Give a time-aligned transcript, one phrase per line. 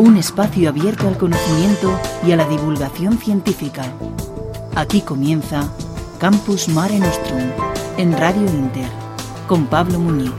[0.00, 3.82] Un espacio abierto al conocimiento y a la divulgación científica.
[4.74, 5.70] Aquí comienza
[6.18, 7.50] Campus Mare Nostrum
[7.98, 8.88] en Radio Inter
[9.46, 10.32] con Pablo Muñiz.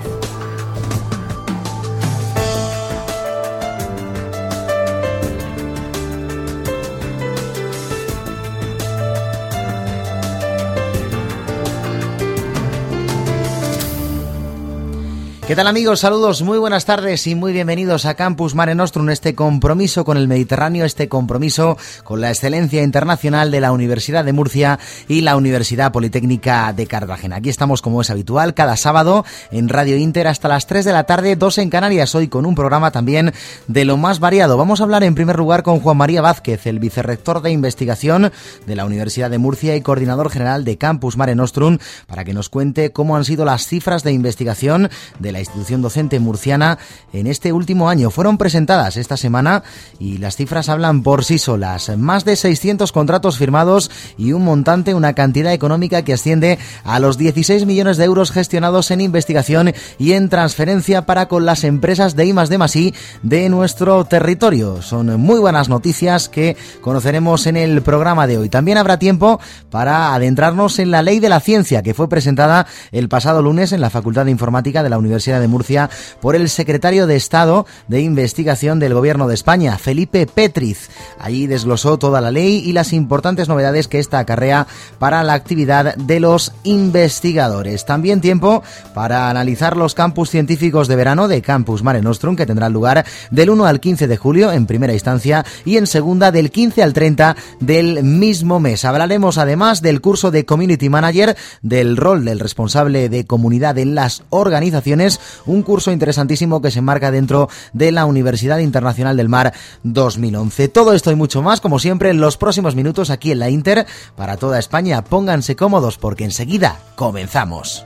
[15.52, 16.00] ¿Qué tal amigos?
[16.00, 20.30] Saludos, muy buenas tardes y muy bienvenidos a Campus Mare Nostrum, este compromiso con el
[20.30, 25.92] Mediterráneo, este compromiso con la excelencia internacional de la Universidad de Murcia y la Universidad
[25.92, 27.36] Politécnica de Cartagena.
[27.36, 31.04] Aquí estamos como es habitual cada sábado en Radio Inter hasta las 3 de la
[31.04, 33.34] tarde, 2 en Canarias, hoy con un programa también
[33.68, 34.56] de lo más variado.
[34.56, 38.32] Vamos a hablar en primer lugar con Juan María Vázquez, el vicerrector de investigación
[38.66, 41.78] de la Universidad de Murcia y coordinador general de Campus Mare Nostrum,
[42.08, 46.20] para que nos cuente cómo han sido las cifras de investigación de la institución docente
[46.20, 46.78] murciana
[47.14, 48.10] en este último año.
[48.10, 49.64] Fueron presentadas esta semana
[50.00, 51.96] y las cifras hablan por sí solas.
[51.98, 57.18] Más de 600 contratos firmados y un montante, una cantidad económica que asciende a los
[57.18, 62.26] 16 millones de euros gestionados en investigación y en transferencia para con las empresas de
[62.26, 64.82] I de nuestro territorio.
[64.82, 68.50] Son muy buenas noticias que conoceremos en el programa de hoy.
[68.50, 69.40] También habrá tiempo
[69.70, 73.82] para adentrarnos en la ley de la ciencia que fue presentada el pasado lunes en
[73.82, 78.02] la Facultad de Informática de la Universidad de Murcia por el secretario de Estado de
[78.02, 80.90] Investigación del Gobierno de España, Felipe Petriz.
[81.20, 84.66] Allí desglosó toda la ley y las importantes novedades que esta acarrea
[84.98, 87.86] para la actividad de los investigadores.
[87.86, 88.64] También tiempo
[88.96, 93.52] para analizar los campus científicos de verano de Campus Mare Nostrum que tendrán lugar del
[93.52, 97.36] 1 al 15 de julio en primera instancia y en segunda del 15 al 30
[97.60, 98.86] del mismo mes.
[98.86, 104.24] Hablaremos además del curso de Community Manager, del rol del responsable de comunidad en las
[104.30, 105.11] organizaciones
[105.46, 110.68] un curso interesantísimo que se enmarca dentro de la Universidad Internacional del Mar 2011.
[110.68, 113.86] Todo esto y mucho más, como siempre, en los próximos minutos aquí en la Inter
[114.16, 115.04] para toda España.
[115.04, 117.86] Pónganse cómodos porque enseguida comenzamos.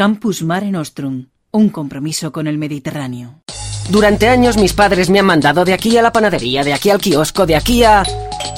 [0.00, 3.42] Campus Mare Nostrum, un compromiso con el Mediterráneo.
[3.88, 7.00] Durante años mis padres me han mandado de aquí a la panadería, de aquí al
[7.00, 8.04] kiosco, de aquí a...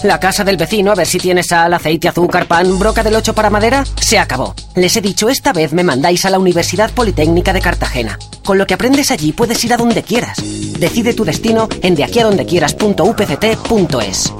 [0.02, 3.34] La casa del vecino a ver si tiene sal, aceite, azúcar, pan, broca del 8
[3.34, 3.84] para madera.
[4.00, 4.54] Se acabó.
[4.74, 8.18] Les he dicho, esta vez me mandáis a la Universidad Politécnica de Cartagena.
[8.44, 10.38] Con lo que aprendes allí puedes ir a donde quieras.
[10.78, 14.32] Decide tu destino en deaquiadondequieras.upct.es.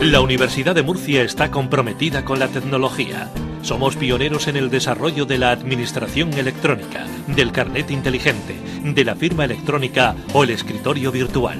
[0.00, 3.28] La Universidad de Murcia está comprometida con la tecnología.
[3.60, 9.44] Somos pioneros en el desarrollo de la administración electrónica, del carnet inteligente, de la firma
[9.44, 11.58] electrónica o el escritorio virtual,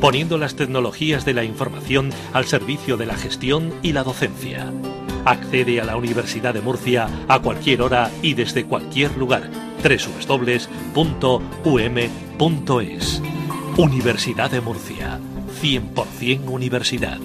[0.00, 4.72] poniendo las tecnologías de la información al servicio de la gestión y la docencia.
[5.24, 9.48] Accede a la Universidad de Murcia a cualquier hora y desde cualquier lugar.
[9.78, 10.82] www.um.es.
[13.76, 15.20] Universidad de Murcia.
[15.62, 17.20] 100% universidad.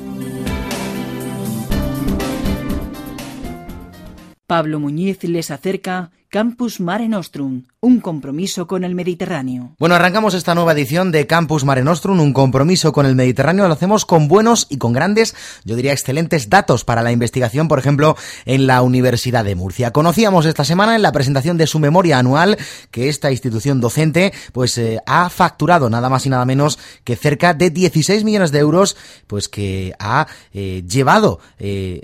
[4.51, 9.75] Pablo Muñiz les acerca Campus Mare Nostrum, un compromiso con el Mediterráneo.
[9.78, 13.68] Bueno, arrancamos esta nueva edición de Campus Mare Nostrum, un compromiso con el Mediterráneo.
[13.68, 17.80] Lo hacemos con buenos y con grandes, yo diría excelentes datos para la investigación, por
[17.80, 18.16] ejemplo,
[18.46, 19.92] en la Universidad de Murcia.
[19.92, 22.58] Conocíamos esta semana en la presentación de su memoria anual
[22.92, 27.53] que esta institución docente pues eh, ha facturado nada más y nada menos que cerca
[27.53, 28.96] de 16 millones de euros,
[29.28, 32.01] pues que ha eh, llevado eh,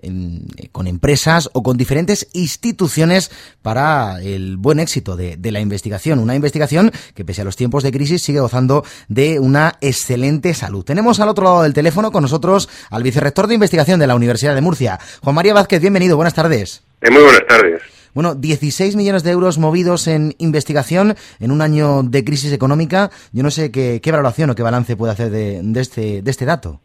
[0.74, 3.32] con empresas o con diferentes instituciones
[3.62, 6.20] para el buen éxito de, la investigación.
[6.20, 10.84] Una investigación que, pese a los tiempos de crisis, sigue gozando de una excelente salud.
[10.84, 14.56] Tenemos al otro lado del teléfono con nosotros al vicerrector de investigación de la Universidad
[14.56, 15.82] de Murcia, Juan María Vázquez.
[15.82, 16.84] Bienvenido, buenas tardes.
[17.02, 17.82] Eh, muy buenas tardes.
[18.14, 23.12] Bueno, 16 millones de euros movidos en investigación en un año de crisis económica.
[23.32, 26.46] Yo no sé qué, qué valoración o qué balance puede hacer de, este, de este
[26.46, 26.82] dato.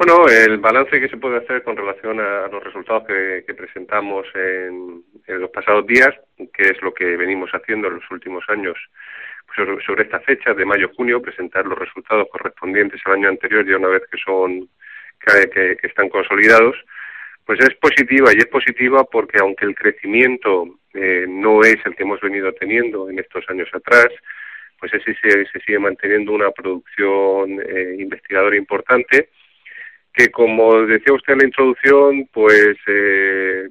[0.00, 5.04] Bueno, el balance que se puede hacer con relación a los resultados que, presentamos en,
[5.26, 6.08] los pasados días,
[6.54, 8.78] que es lo que venimos haciendo en los últimos años,
[9.44, 13.88] pues, sobre esta fecha de mayo-junio, presentar los resultados correspondientes al año anterior ya una
[13.88, 14.70] vez que son
[15.20, 16.76] que, están consolidados,
[17.44, 22.04] pues es positiva y es positiva porque aunque el crecimiento eh, no es el que
[22.04, 24.08] hemos venido teniendo en estos años atrás,
[24.78, 29.28] pues sí se, sigue manteniendo una producción eh, investigadora importante
[30.12, 33.68] que como decía usted en la introducción, pues eh,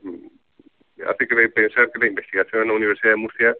[1.07, 3.55] hace que pensar que la investigación en la Universidad de Murcia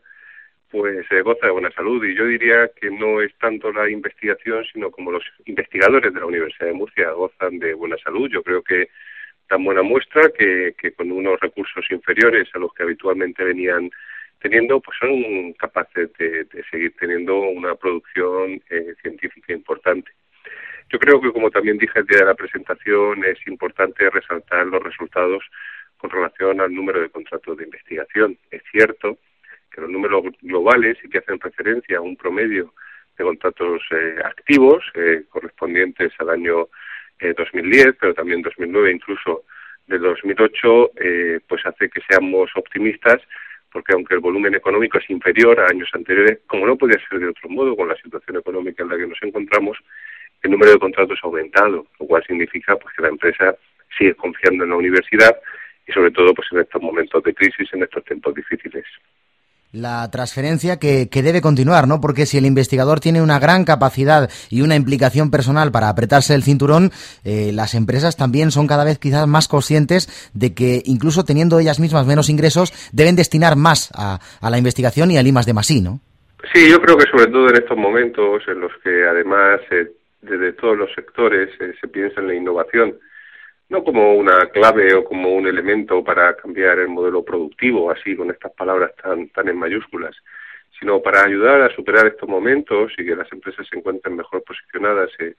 [0.71, 2.03] pues se goza de buena salud.
[2.05, 6.27] Y yo diría que no es tanto la investigación sino como los investigadores de la
[6.27, 8.29] Universidad de Murcia gozan de buena salud.
[8.29, 8.89] Yo creo que
[9.47, 13.89] tan buena muestra que, con unos recursos inferiores a los que habitualmente venían
[14.39, 20.11] teniendo pues son capaces de, seguir teniendo una producción eh, científica importante
[20.89, 24.83] yo creo que como también dije el día de la presentación es importante resaltar los
[24.83, 25.43] resultados
[25.97, 28.37] con relación al número de contratos de investigación.
[28.49, 29.17] Es cierto
[29.69, 32.73] que los números globales y que hacen referencia a un promedio
[33.17, 36.69] de contratos eh, activos eh, correspondientes al año
[37.19, 39.43] 2010, eh, pero también 2009, incluso
[39.87, 40.91] de 2008,
[41.47, 43.21] pues hace que seamos optimistas,
[43.71, 47.27] porque aunque el volumen económico es inferior a años anteriores, como no podía ser de
[47.27, 49.77] otro modo con la situación económica en la que nos encontramos,
[50.43, 53.55] el número de contratos ha aumentado, lo cual significa pues que la empresa
[53.97, 55.35] sigue confiando en la universidad
[55.87, 58.85] y sobre todo pues en estos momentos de crisis, en estos tiempos difíciles
[59.71, 62.01] la transferencia que, debe continuar, ¿no?
[62.01, 66.43] Porque si el investigador tiene una gran capacidad y una implicación personal para apretarse el
[66.43, 66.91] cinturón,
[67.23, 71.79] eh, las empresas también son cada vez quizás más conscientes de que incluso teniendo ellas
[71.79, 75.99] mismas menos ingresos, deben destinar más a, la investigación y al I de Masí, ¿no?
[76.53, 80.53] Sí, yo creo que sobre todo en estos momentos en los que además eh, desde
[80.53, 82.97] todos los sectores eh, se piensa en la innovación,
[83.69, 88.31] no como una clave o como un elemento para cambiar el modelo productivo, así con
[88.31, 90.15] estas palabras tan, tan en mayúsculas,
[90.79, 95.11] sino para ayudar a superar estos momentos y que las empresas se encuentren mejor posicionadas
[95.19, 95.35] eh,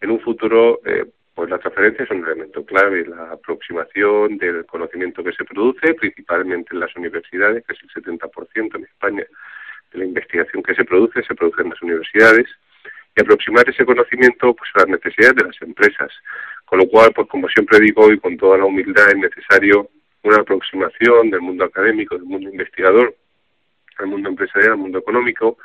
[0.00, 1.04] en un futuro, eh,
[1.34, 6.70] pues la transferencia es un elemento clave, la aproximación del conocimiento que se produce, principalmente
[6.72, 9.24] en las universidades, que es el 70% en España
[9.92, 12.46] de la investigación que se produce, se produce en las universidades,
[13.16, 16.10] y aproximar ese conocimiento pues a las necesidades de las empresas.
[16.64, 19.88] Con lo cual, pues como siempre digo y con toda la humildad, es necesario
[20.22, 23.14] una aproximación del mundo académico, del mundo investigador,
[23.98, 25.58] al mundo empresarial, al mundo económico,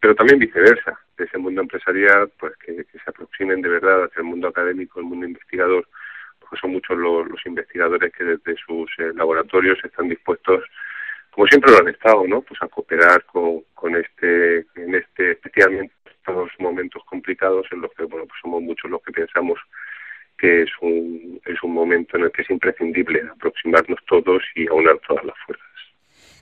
[0.00, 4.26] pero también viceversa, de ese mundo empresarial, pues que, se aproximen de verdad hacia el
[4.26, 5.86] mundo académico, el mundo investigador,
[6.40, 10.64] porque son muchos los, investigadores que desde sus eh, laboratorios están dispuestos,
[11.30, 12.42] como siempre lo han estado, ¿no?
[12.42, 18.04] Pues a cooperar con, con este, en este, especialmente estos momentos complicados en los que,
[18.04, 19.58] bueno, pues somos muchos los que pensamos
[20.38, 24.98] que es un, es un momento en el que es imprescindible aproximarnos todos y aunar
[25.06, 25.66] todas las fuerzas.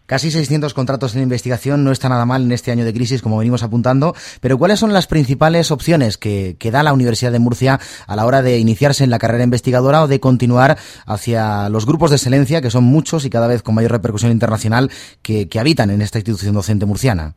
[0.06, 3.38] Casi 600 contratos en investigación no está nada mal en este año de crisis, como
[3.38, 7.79] venimos apuntando, pero ¿cuáles son las principales opciones que, que, da la Universidad de Murcia
[8.09, 12.11] a la hora de iniciarse en la carrera investigadora o de continuar hacia los grupos
[12.11, 14.91] de excelencia, que son muchos y cada vez con mayor repercusión internacional,
[15.23, 17.37] que, que habitan en esta institución docente murciana?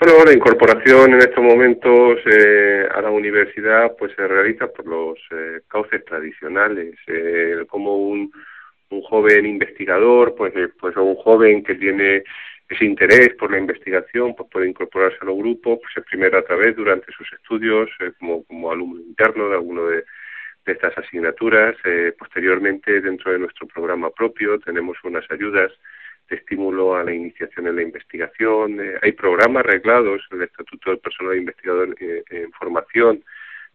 [0.00, 5.18] Bueno, la incorporación en estos momentos eh, a la universidad pues se realiza por los
[5.32, 8.30] eh, cauces tradicionales, eh, como un,
[9.02, 12.22] joven investigador, pues, eh, pues o un joven que tiene
[12.68, 16.76] ese interés por la investigación, pues puede incorporarse a los grupos, pues primero a través
[16.76, 20.04] durante sus estudios eh, como, como alumno interno de alguno de,
[20.64, 21.74] de estas asignaturas.
[22.16, 25.72] posteriormente, dentro de nuestro programa propio, tenemos unas ayudas
[26.28, 28.80] de estímulo a la iniciación en la investigación.
[28.80, 33.24] Eh, hay programas arreglados el Estatuto del Personal Investigador eh, en formación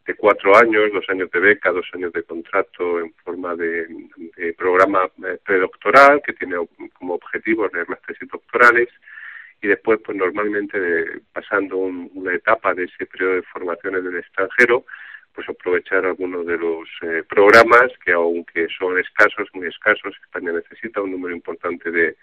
[0.05, 3.87] de cuatro años, dos años de beca, dos años de contrato en forma de,
[4.57, 6.57] programa eh, predoctoral que tiene
[6.93, 8.89] como objetivo leer las tesis doctorales
[9.61, 10.77] y después pues normalmente
[11.31, 14.85] pasando una etapa de ese periodo de formación en el extranjero
[15.33, 16.87] pues aprovechar algunos de los
[17.27, 22.15] programas que aunque son escasos, muy escasos, España necesita un número importante de,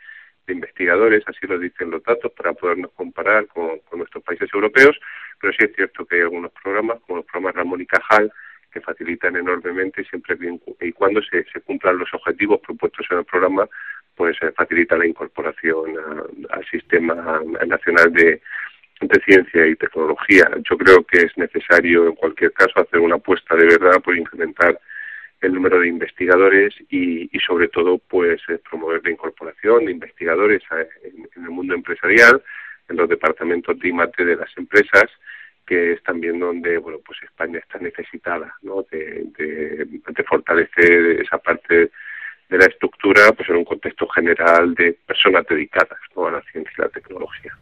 [0.51, 4.99] investigadores, así lo dicen los datos, para podernos comparar con, nuestros países europeos,
[5.41, 8.33] pero sí es cierto que hay algunos programas, como los programas Ramón y Cajal,
[8.71, 10.37] que facilitan enormemente siempre
[10.81, 13.69] y cuando se, cumplan los objetivos propuestos en el programa,
[14.15, 15.97] pues se facilita la incorporación
[16.51, 18.41] al sistema nacional de,
[19.01, 20.49] de ciencia y tecnología.
[20.71, 24.79] Yo creo que es necesario, en cualquier caso, hacer una apuesta de verdad por incrementar
[25.41, 30.63] el número de investigadores y, y sobre todo pues eh, promover la incorporación de investigadores
[31.03, 32.43] en, el mundo empresarial,
[32.89, 35.07] en los departamentos de IMATE de las empresas,
[35.67, 38.85] que es también donde bueno pues España está necesitada ¿no?
[38.91, 41.91] de, de, fortalecer esa parte
[42.51, 46.83] de la estructura pues en un contexto general de personas dedicadas a la ciencia y
[46.83, 47.53] la tecnología.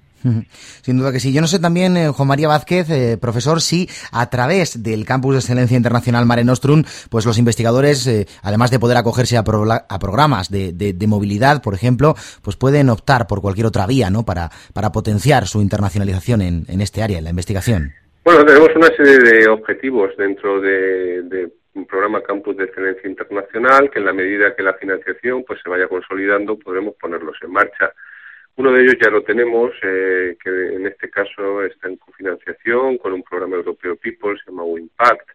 [0.83, 1.33] Sin duda que sí.
[1.33, 5.35] Yo no sé también, eh, Juan María Vázquez, eh, profesor, si a través del Campus
[5.35, 10.50] de Excelencia Internacional Mare Nostrum, pues los investigadores, eh, además de poder acogerse a, programas
[10.50, 14.25] de, movilidad, por ejemplo, pues pueden optar por cualquier otra vía, ¿no?
[14.25, 17.92] Para, para potenciar su internacionalización en, en este área, en la investigación.
[18.25, 24.00] Bueno, tenemos una serie de objetivos dentro de, un programa Campus de Excelencia Internacional que
[24.00, 27.92] en la medida que la financiación pues se vaya consolidando podremos ponerlos en marcha.
[28.56, 33.12] Uno de ellos ya lo tenemos, eh, que en este caso está en cofinanciación con
[33.12, 35.28] un programa europeo People, se llama WIMPACT,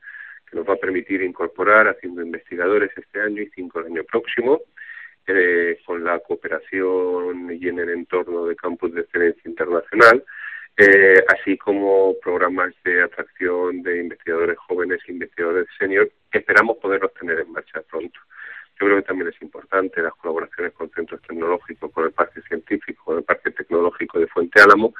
[0.50, 4.62] que nos va a permitir incorporar haciendo investigadores este año y cinco el año próximo,
[5.26, 10.22] eh, con la cooperación y en el entorno de Campus de Excelencia Internacional,
[10.78, 17.14] eh, así como programas de atracción de investigadores jóvenes e investigadores senior que esperamos poderlos
[17.14, 18.20] tener en marcha pronto.
[18.80, 23.04] Yo creo que también es importante las colaboraciones con centros tecnológicos, con el Parque Científico,
[23.06, 24.96] con el Parque Tecnológico de Fuente Álamo,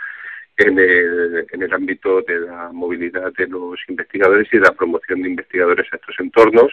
[0.58, 5.30] en el, en el ámbito de la movilidad de los investigadores y la promoción de
[5.30, 6.72] investigadores a estos entornos,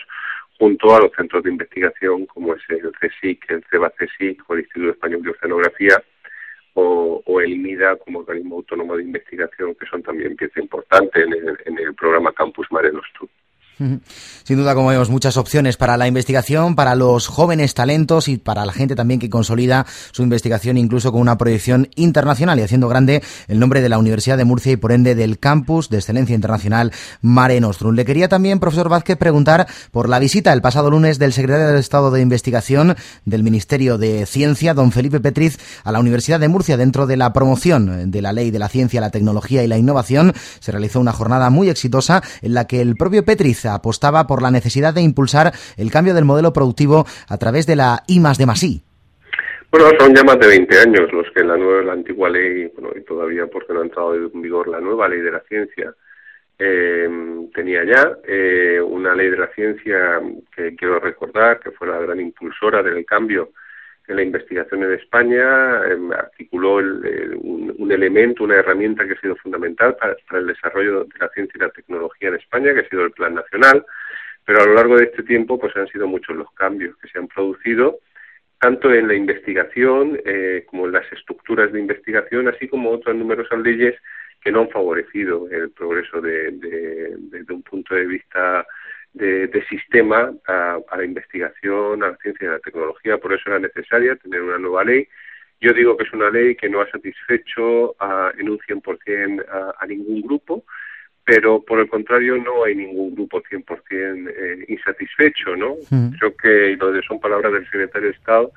[0.59, 4.93] junto a los centros de investigación como es el CSIC, el CEBA-CSIC o el Instituto
[4.93, 6.03] Español de Oceanografía
[6.81, 11.59] o, el MIDA como organismo autónomo de investigación, que son también pieza importante en el,
[11.65, 13.29] en el programa Campus Mare Nostrum.
[13.81, 18.67] Sin duda, como vemos, muchas opciones para la investigación, para los jóvenes talentos y para
[18.67, 23.23] la gente también que consolida su investigación incluso con una proyección internacional y haciendo grande
[23.49, 26.93] el nombre de la Universidad de Murcia y por ende del campus de excelencia internacional
[27.23, 27.95] Mare Nostrum.
[27.95, 31.81] Le quería también, profesor Vázquez, preguntar por la visita el pasado lunes del secretario de
[31.81, 36.77] Estado de Investigación del Ministerio de Ciencia, don Felipe Petriz, a la Universidad de Murcia
[36.77, 40.35] dentro de la promoción de la ley de la ciencia, la tecnología y la innovación.
[40.59, 44.51] Se realizó una jornada muy exitosa en la que el propio Petriz apostaba por la
[44.51, 48.47] necesidad de impulsar el cambio del modelo productivo a través de la I más de
[48.47, 48.83] más I.
[49.71, 52.91] Bueno, son ya más de 20 años los que la nueva, la antigua ley, bueno,
[52.97, 55.95] y todavía porque no ha entrado en vigor la nueva ley de la ciencia,
[56.59, 57.09] eh,
[57.55, 60.21] tenía ya eh, una ley de la ciencia
[60.55, 63.51] que quiero recordar que fue la gran impulsora del cambio
[64.11, 69.97] en la investigación en España, em, articuló un, elemento, una herramienta que ha sido fundamental
[69.97, 73.13] para, el desarrollo de la ciencia y la tecnología en España, que ha sido el
[73.13, 73.85] Plan Nacional,
[74.45, 77.19] pero a lo largo de este tiempo pues han sido muchos los cambios que se
[77.19, 77.99] han producido,
[78.61, 83.61] tanto en la investigación eh, como en las estructuras de investigación, así como otras numerosas
[83.61, 83.95] leyes
[84.41, 88.67] que no han favorecido el progreso desde un punto de vista
[89.13, 93.19] de, sistema a, la investigación, a la ciencia y a la tecnología.
[93.19, 95.09] Por eso era necesaria tener una nueva ley.
[95.61, 97.95] Yo digo que es una ley que no ha satisfecho
[98.39, 100.65] en un 100% a, a ningún grupo,
[101.25, 105.77] pero por el contrario no hay ningún grupo 100% eh, insatisfecho, ¿no?
[105.91, 106.11] Mm.
[106.19, 108.53] Creo que, lo de son palabras del secretario de Estado,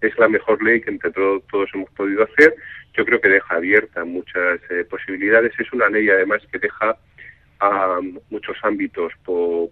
[0.00, 2.54] es la mejor ley que entre todos hemos podido hacer.
[2.94, 5.52] Yo creo que deja abiertas muchas eh, posibilidades.
[5.58, 6.96] Es una ley, además, que deja
[7.60, 9.70] a muchos ámbitos por,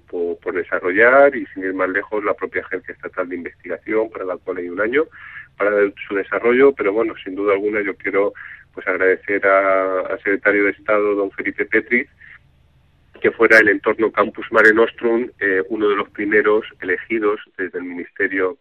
[0.52, 4.58] desarrollar y sin ir más lejos la propia Agencia Estatal de Investigación para la cual
[4.58, 5.04] hay un año
[5.56, 5.70] para
[6.06, 8.32] su desarrollo, pero bueno, sin duda alguna yo quiero
[8.74, 12.06] pues agradecer al secretario de Estado, don Felipe Petri,
[13.20, 17.84] que fuera el entorno Campus Mare Nostrum eh, uno de los primeros elegidos desde el
[17.84, 18.58] Ministerio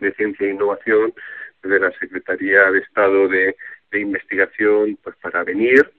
[0.00, 1.12] de Ciencia e Innovación,
[1.62, 3.56] desde la Secretaría de Estado de,
[3.90, 5.90] de Investigación, pues para venir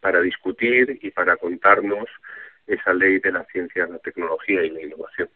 [0.00, 2.08] para discutir y para contarnos
[2.66, 5.28] esa ley de la ciencia, la tecnología y la innovación.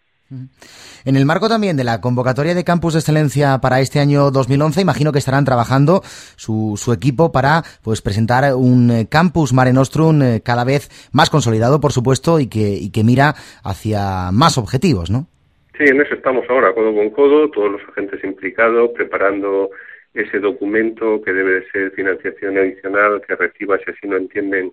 [1.07, 4.83] En el marco también de la convocatoria de Campus de Excelencia para este año 2011,
[4.83, 6.03] imagino que estarán trabajando
[6.37, 11.31] su, su equipo para pues presentar un eh, Campus Mare Nostrum eh, cada vez más
[11.31, 15.27] consolidado, por supuesto, y que, y que mira hacia más objetivos, ¿no?
[15.79, 19.71] Sí, en eso estamos ahora, codo con codo, todos los agentes implicados, preparando
[20.15, 24.73] ese documento que debe de ser financiación adicional que reciba, si así no entienden,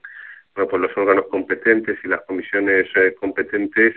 [0.55, 3.95] bueno, por los órganos competentes y las comisiones eh, competentes,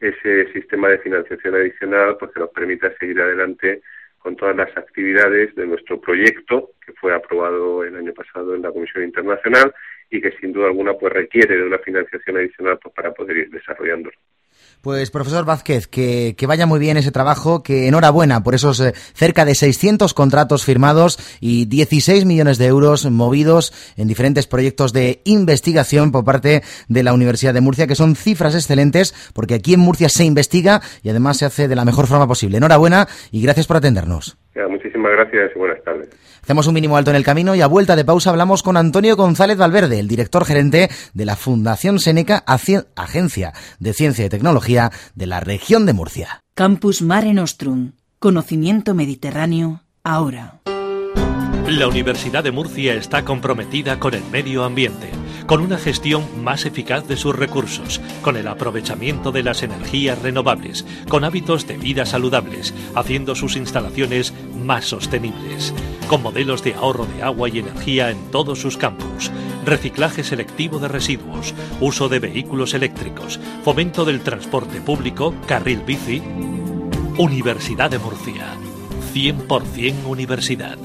[0.00, 3.82] ese sistema de financiación adicional pues que nos permita seguir adelante
[4.18, 8.72] con todas las actividades de nuestro proyecto que fue aprobado el año pasado en la
[8.72, 9.72] Comisión Internacional
[10.10, 13.50] y que sin duda alguna pues requiere de una financiación adicional pues, para poder ir
[13.50, 14.16] desarrollándolo.
[14.82, 19.44] Pues profesor Vázquez, que, vaya muy bien ese trabajo, que enhorabuena por esos eh, cerca
[19.44, 26.12] de 600 contratos firmados y 16 millones de euros movidos en diferentes proyectos de investigación
[26.12, 30.08] por parte de la Universidad de Murcia, que son cifras excelentes porque aquí en Murcia
[30.08, 32.56] se investiga y además se hace de la mejor forma posible.
[32.56, 34.38] Enhorabuena y gracias por atendernos.
[34.90, 36.08] Muchísimas gracias y buenas tardes.
[36.42, 39.16] Hacemos un mínimo alto en el camino y a vuelta de pausa hablamos con Antonio
[39.16, 45.26] González Valverde, el director gerente de la Fundación Seneca, Agencia de Ciencia y Tecnología de
[45.26, 46.40] la región de Murcia.
[46.54, 47.92] Campus Mare Nostrum.
[48.18, 50.60] Conocimiento Mediterráneo, ahora.
[51.68, 55.08] La Universidad de Murcia está comprometida con el medio ambiente,
[55.46, 60.84] con una gestión más eficaz de sus recursos, con el aprovechamiento de las energías renovables,
[61.08, 65.74] con hábitos de vida saludables, haciendo sus instalaciones más sostenibles,
[66.08, 69.30] con modelos de ahorro de agua y energía en todos sus campus,
[69.64, 76.22] reciclaje selectivo de residuos, uso de vehículos eléctricos, fomento del transporte público, carril bici.
[77.18, 78.56] Universidad de Murcia.
[79.12, 80.78] 100% universidad.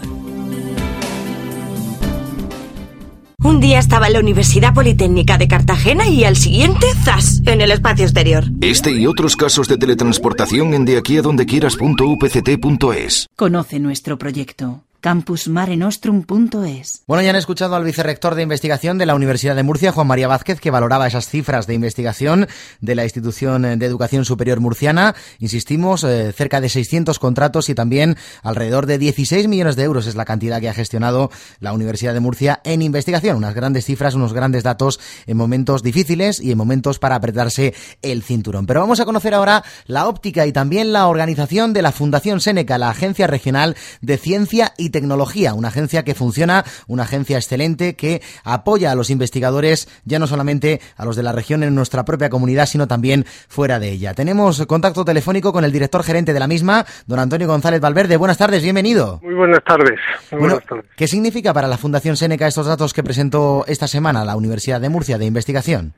[3.45, 7.43] Un día estaba en la Universidad Politécnica de Cartagena y al siguiente, ¡zas!
[7.45, 8.45] en el espacio exterior.
[8.59, 13.27] Este y otros casos de teletransportación en deaquiadondequieras.upct.es.
[13.35, 17.03] Conoce nuestro proyecto campusmarenostrum.es.
[17.05, 20.27] Bueno, ya han escuchado al vicerrector de investigación de la Universidad de Murcia, Juan María
[20.27, 22.47] Vázquez, que valoraba esas cifras de investigación
[22.81, 25.13] de la institución de educación superior murciana.
[25.38, 30.15] Insistimos, eh, cerca de 600 contratos y también alrededor de 16 millones de euros es
[30.15, 33.38] la cantidad que ha gestionado la Universidad de Murcia en investigación.
[33.38, 38.24] Unas grandes cifras, unos grandes datos en momentos difíciles y en momentos para apretarse el
[38.24, 38.65] cinturón.
[38.65, 42.79] Pero vamos a conocer ahora la óptica y también la organización de la Fundación Seneca,
[42.79, 48.21] la Agencia Regional de Ciencia y Tecnología, una agencia que funciona, una agencia excelente que
[48.45, 52.29] apoya a los investigadores, ya no solamente a los de la región en nuestra propia
[52.29, 54.13] comunidad, sino también fuera de ella.
[54.13, 58.15] Tenemos contacto telefónico con el director gerente de la misma, don Antonio González Valverde.
[58.15, 59.19] Buenas tardes, bienvenido.
[59.21, 59.99] Muy buenas tardes.
[60.31, 60.59] bueno,
[60.95, 64.87] ¿Qué significa para la Fundación Seneca estos datos que presentó esta semana la Universidad de
[64.87, 65.93] Murcia de investigación?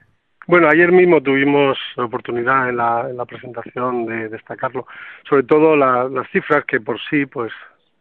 [0.48, 4.88] Bueno, ayer mismo tuvimos la oportunidad en la, presentación de destacarlo,
[5.30, 7.52] sobre todo las cifras que por sí pues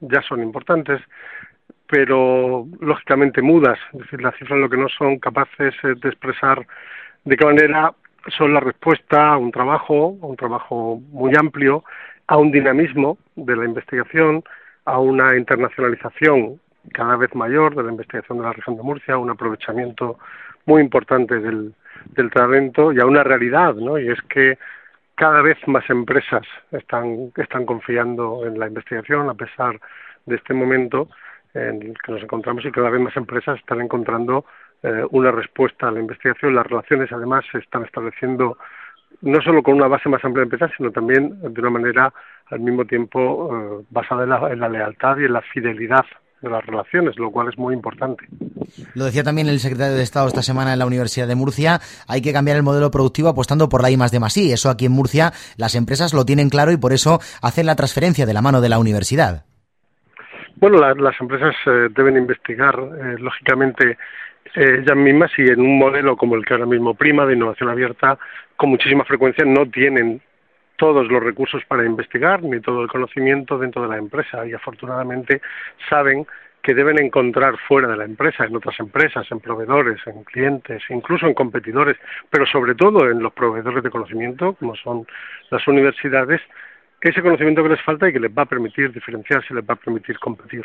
[0.00, 1.00] ya son importantes,
[1.86, 6.66] pero lógicamente mudas, es decir, las cifras lo que no son capaces de expresar
[7.24, 7.92] de qué manera
[8.36, 11.84] son la respuesta a un trabajo, un trabajo muy amplio,
[12.26, 14.42] a un dinamismo de la investigación,
[14.84, 16.60] a una internacionalización
[16.92, 20.18] cada vez mayor de la investigación de la región de Murcia, a un aprovechamiento
[20.66, 21.74] muy importante del,
[22.14, 23.98] del talento y a una realidad, ¿no?
[23.98, 24.58] Y es que
[25.16, 27.32] cada vez más empresas están,
[27.66, 29.81] confiando en la investigación a pesar
[30.26, 31.09] de este momento
[31.55, 34.44] en el que nos encontramos y cada vez más empresas están encontrando
[34.83, 36.55] eh, una respuesta a la investigación.
[36.55, 38.59] Las relaciones además se están estableciendo
[39.22, 42.12] no solo con una base más amplia de empresas, sino también de una manera
[42.46, 46.05] al mismo tiempo eh, basada en la, en la lealtad y en la fidelidad
[46.42, 48.25] de las relaciones, lo cual es muy importante.
[48.94, 52.22] Lo decía también el secretario de Estado esta semana en la Universidad de Murcia, hay
[52.22, 54.53] que cambiar el modelo productivo apostando por la I más de más I.
[54.53, 58.27] Eso aquí en Murcia las empresas lo tienen claro y por eso hacen la transferencia
[58.27, 59.44] de la mano de la universidad.
[60.57, 63.99] Bueno, las empresas eh, deben investigar, eh, lógicamente,
[64.55, 67.68] eh, ellas mismas y en un modelo como el que ahora mismo prima de innovación
[67.68, 68.18] abierta,
[68.57, 70.22] con muchísima frecuencia no tienen
[70.76, 74.46] todos los recursos para investigar ni todo el conocimiento dentro de la empresa.
[74.46, 75.40] Y afortunadamente
[75.88, 76.26] saben
[76.62, 81.26] que deben encontrar fuera de la empresa, en otras empresas, en proveedores, en clientes, incluso
[81.26, 81.96] en competidores,
[82.28, 85.06] pero sobre todo en los proveedores de conocimiento, como son
[85.50, 86.40] las universidades,
[87.00, 89.76] ese conocimiento que les falta y que les va a permitir diferenciarse, les va a
[89.76, 90.64] permitir competir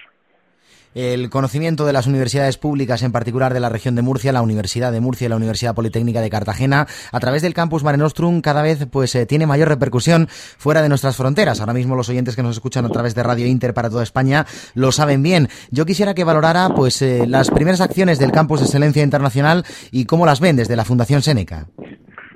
[0.93, 4.91] el conocimiento de las universidades públicas, en particular de la región de Murcia, la Universidad
[4.91, 8.61] de Murcia y la Universidad Politécnica de Cartagena, a través del campus Mare Nostrum, cada
[8.61, 11.59] vez pues eh, tiene mayor repercusión fuera de nuestras fronteras.
[11.59, 14.45] Ahora mismo los oyentes que nos escuchan a través de Radio Inter para toda España
[14.75, 15.47] lo saben bien.
[15.71, 20.05] Yo quisiera que valorara pues eh, las primeras acciones del campus de excelencia internacional y
[20.05, 21.67] cómo las ven desde la Fundación Seneca.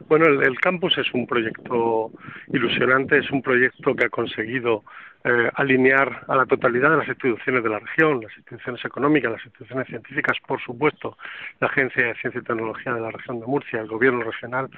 [0.08, 2.12] Bueno, el campus es un proyecto
[2.54, 4.84] ilusionante, es un proyecto que ha conseguido
[5.28, 9.44] eh, alinear a la totalidad de las instituciones de la región, las instituciones económicas, las
[9.44, 11.18] instituciones científicas, por supuesto,
[11.60, 14.70] la Agencia de Ciencia y Tecnología de la región de Murcia, el Gobierno regional.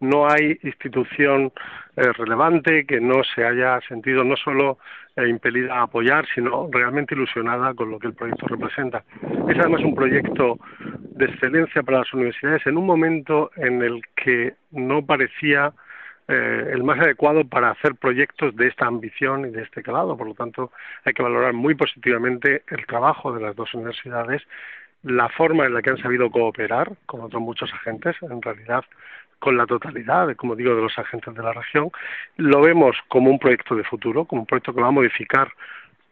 [0.00, 1.52] No hay institución
[1.96, 4.78] eh, relevante que no se haya sentido no solo
[5.14, 9.04] eh, impelida a apoyar, sino realmente ilusionada con lo que el proyecto representa.
[9.48, 14.54] Es además un proyecto de excelencia para las universidades en un momento en el que
[14.72, 15.72] no parecía
[16.28, 20.16] eh, el más adecuado para hacer proyectos de esta ambición y de este calado.
[20.16, 20.72] Por lo tanto,
[21.04, 24.42] hay que valorar muy positivamente el trabajo de las dos universidades,
[25.02, 28.84] la forma en la que han sabido cooperar con otros muchos agentes, en realidad
[29.40, 31.90] con la totalidad, como digo, de los agentes de la región.
[32.36, 35.52] Lo vemos como un proyecto de futuro, como un proyecto que va a modificar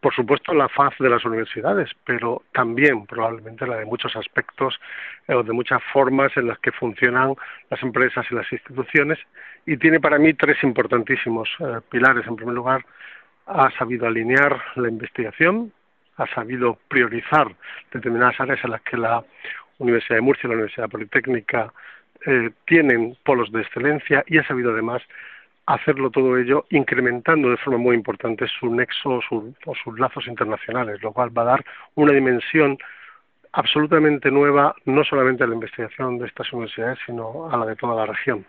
[0.00, 4.80] por supuesto, la faz de las universidades, pero también probablemente la de muchos aspectos
[5.28, 7.34] eh, o de muchas formas en las que funcionan
[7.68, 9.18] las empresas y las instituciones.
[9.66, 12.26] Y tiene para mí tres importantísimos eh, pilares.
[12.26, 12.84] En primer lugar,
[13.46, 15.72] ha sabido alinear la investigación,
[16.16, 17.48] ha sabido priorizar
[17.92, 19.22] determinadas áreas en las que la
[19.78, 21.72] Universidad de Murcia y la Universidad Politécnica
[22.26, 25.02] eh, tienen polos de excelencia y ha sabido además
[25.74, 29.20] hacerlo todo ello incrementando de forma muy importante su nexo
[29.66, 32.76] o sus lazos internacionales, lo cual va a dar una dimensión
[33.52, 37.94] absolutamente nueva no solamente a la investigación de estas universidades, sino a la de toda
[37.94, 38.44] la región.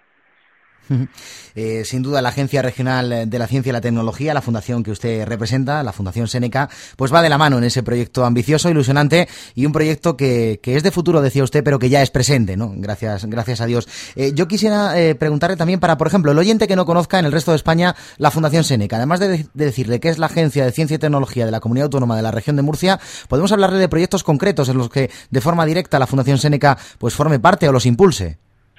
[1.54, 4.91] Eh, sin duda, la Agencia Regional de la Ciencia y la Tecnología, la fundación que
[4.91, 9.28] usted representa, la Fundación Seneca, pues va de la mano en ese proyecto ambicioso, ilusionante
[9.54, 12.72] y un proyecto que, es de futuro, decía usted, pero que ya es presente, ¿no?
[12.78, 13.89] Gracias, gracias a Dios.
[14.15, 17.26] Eh, yo quisiera eh, preguntarle también para, por ejemplo, el oyente que no conozca en
[17.26, 20.72] el resto de España la Fundación Seneca, además de, decirle que es la Agencia de
[20.72, 23.89] Ciencia y Tecnología de la Comunidad Autónoma de la Región de Murcia, podemos hablarle de
[23.89, 27.74] proyectos concretos en los que de forma directa la Fundación Seneca pues forme parte o
[27.74, 28.38] los impulse.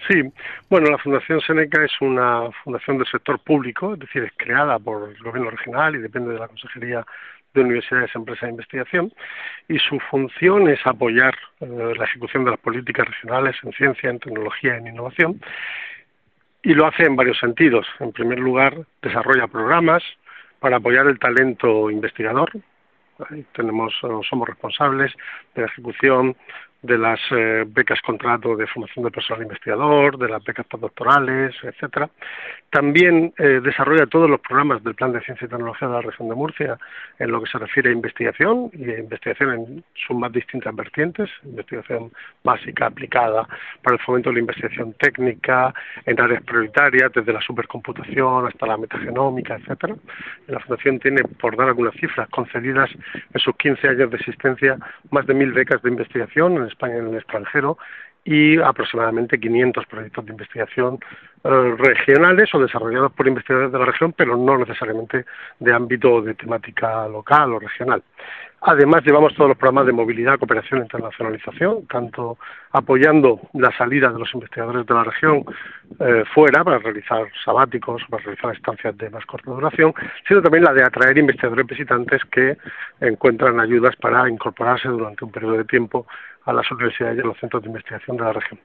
[0.09, 0.21] Sí,
[0.69, 5.11] bueno, la Fundación Seneca es una fundación del sector público, es decir, es creada por
[5.11, 7.07] el gobierno regional y depende de la Consejería
[7.55, 9.13] de Universidades, Empresas e Investigación,
[9.69, 14.19] y su función es apoyar eh, la ejecución de las políticas regionales en ciencia, en
[14.19, 15.41] tecnología en innovación,
[16.63, 17.87] y lo hace en varios sentidos.
[18.01, 20.03] En primer lugar, desarrolla programas
[20.59, 22.51] para apoyar el talento investigador.
[23.55, 25.13] tenemos, somos responsables
[25.55, 26.37] de la ejecución
[26.83, 32.11] de las eh, becas contrato de formación de personal investigador, de las becas postdoctorales, etcétera.
[32.71, 36.29] También eh, desarrolla todos los programas del Plan de Ciencia y Tecnología de la región
[36.29, 36.79] de Murcia
[37.19, 41.31] en lo que se refiere a investigación y a investigación en sus más distintas vertientes,
[41.45, 42.11] investigación
[42.43, 43.47] básica, aplicada,
[43.83, 45.73] para el fomento de la investigación técnica,
[46.07, 49.95] en áreas prioritarias, desde la supercomputación hasta la metagenómica, etcétera.
[50.49, 52.91] La Fundación tiene, por dar algunas cifras, concedidas
[53.33, 54.79] en sus 15 años de existencia
[55.11, 57.79] más de mil becas de investigación en España en el extranjero
[58.25, 61.01] y aproximadamente 500 proyectos de investigación
[61.45, 65.25] eh, regionales o desarrollados por investigadores de la región, pero no necesariamente
[65.59, 68.03] de ámbito de temática local o regional.
[68.65, 72.39] Además, llevamos todos los programas de movilidad, cooperación e internacionalización, tanto
[72.71, 75.45] apoyando la salida de los investigadores de la región
[75.99, 79.93] eh, fuera para realizar sabáticos, para realizar estancias de más corta duración,
[80.29, 82.57] sino también la de atraer investigadores visitantes que
[83.01, 86.07] encuentran ayudas para incorporarse durante un periodo de tiempo
[86.45, 88.61] a las universidades y a los centros de investigación de la región.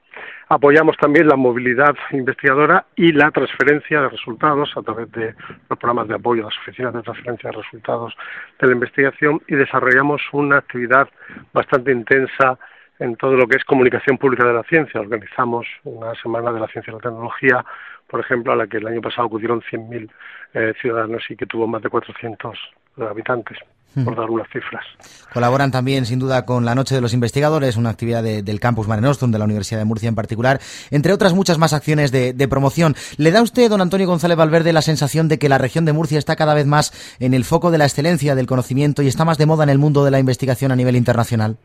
[0.48, 5.34] Apoyamos también la movilidad investigadora y la transferencia de resultados a través de
[5.68, 8.14] los programas de apoyo a las oficinas de transferencia de resultados
[8.60, 11.08] de la investigación y desarrollamos una actividad
[11.52, 12.58] bastante intensa
[12.98, 15.00] en todo lo que es comunicación pública de la ciencia.
[15.00, 17.64] Organizamos una semana de la ciencia y la tecnología,
[18.08, 20.10] por ejemplo, a la que el año pasado acudieron 100.000
[20.54, 22.58] eh, ciudadanos y que tuvo más de 400
[23.08, 23.58] habitantes
[24.04, 24.84] por dar unas cifras.
[25.32, 29.02] Colaboran también, sin duda, con la Noche de los Investigadores, una actividad del Campus Mare
[29.02, 32.94] Nostrum, de la Universidad de Murcia en particular, entre otras muchas más acciones de, promoción.
[33.18, 36.18] ¿Le da usted, don Antonio González Valverde, la sensación de que la región de Murcia
[36.18, 39.36] está cada vez más en el foco de la excelencia, del conocimiento y está más
[39.38, 41.58] de moda en el mundo de la investigación a nivel internacional?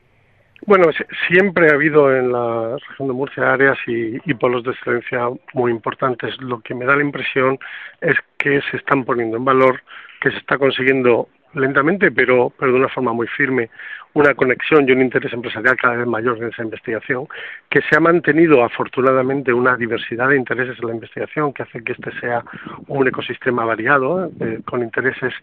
[0.65, 0.85] Bueno,
[1.27, 5.71] siempre ha habido en la región de Murcia áreas y, y, polos de excelencia muy
[5.71, 6.35] importantes.
[6.39, 7.59] Lo que me da la impresión
[7.99, 9.81] es que se están poniendo en valor,
[10.21, 13.69] que se está consiguiendo lentamente, pero, pero de una forma muy firme,
[14.13, 17.27] una conexión y un interés empresarial cada vez mayor en esa investigación,
[17.69, 21.93] que se ha mantenido afortunadamente una diversidad de intereses en la investigación que hace que
[21.93, 22.43] este sea
[22.87, 25.33] un ecosistema variado, eh, con intereses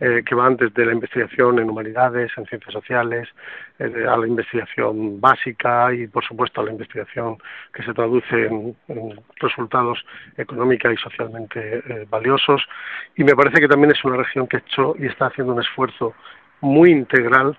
[0.00, 3.28] eh, que van desde la investigación en humanidades, en ciencias sociales,
[3.78, 7.36] eh, a la investigación básica y, por supuesto, a la investigación
[7.74, 10.04] que se traduce en, en resultados
[10.38, 12.62] económica y socialmente valiosos.
[13.16, 15.60] Y me parece que también es una región que ha hecho y está haciendo un
[15.60, 16.14] esfuerzo
[16.60, 17.58] muy integral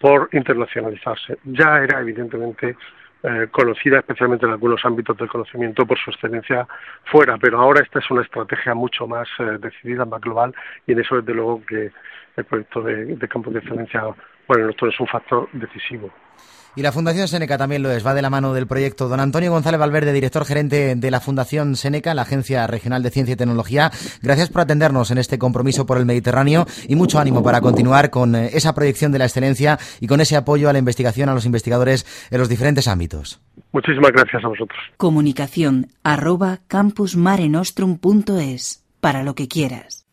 [0.00, 1.38] por internacionalizarse.
[1.44, 2.76] Ya era evidentemente
[3.22, 6.66] eh, conocida especialmente en algunos ámbitos del conocimiento por su excelencia
[7.04, 10.54] fuera, pero ahora esta es una estrategia mucho más eh, decidida, más global,
[10.86, 11.90] y en eso desde luego que
[12.36, 14.02] el proyecto de, de campo de excelencia,
[14.46, 16.10] bueno, esto es un factor decisivo.
[16.76, 19.08] Y la Fundación Seneca también lo es, va de la mano del proyecto.
[19.08, 23.32] Don Antonio González Valverde, director gerente de la Fundación Seneca, la Agencia Regional de Ciencia
[23.32, 27.62] y Tecnología, gracias por atendernos en este compromiso por el Mediterráneo y mucho ánimo para
[27.62, 31.30] continuar con eh, esa proyección de la excelencia y con ese apoyo a la investigación,
[31.30, 33.40] a los investigadores en los diferentes ámbitos.
[33.72, 34.78] Muchísimas gracias a vosotros.
[34.98, 40.04] Comunicación arroba campusmarenostrum.es para lo que quieras.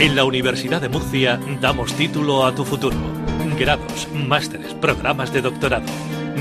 [0.00, 3.25] En la Universidad de Murcia damos título a tu futuro
[3.58, 5.86] Grados, másteres, programas de doctorado.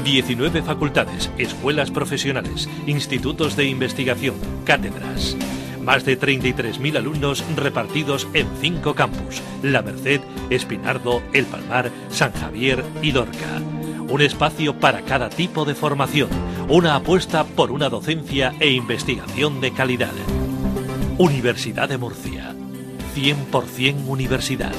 [0.04, 5.38] 19 facultades, escuelas profesionales, institutos de investigación, cátedras.
[5.82, 12.84] Más de 33.000 alumnos repartidos en cinco campus: La Merced, Espinardo, El Palmar, San Javier
[13.02, 13.62] y Lorca.
[14.10, 16.30] Un espacio para cada tipo de formación,
[16.68, 20.14] una apuesta por una docencia e investigación de calidad.
[21.18, 22.54] Universidad de Murcia.
[23.16, 24.74] 100% universidad.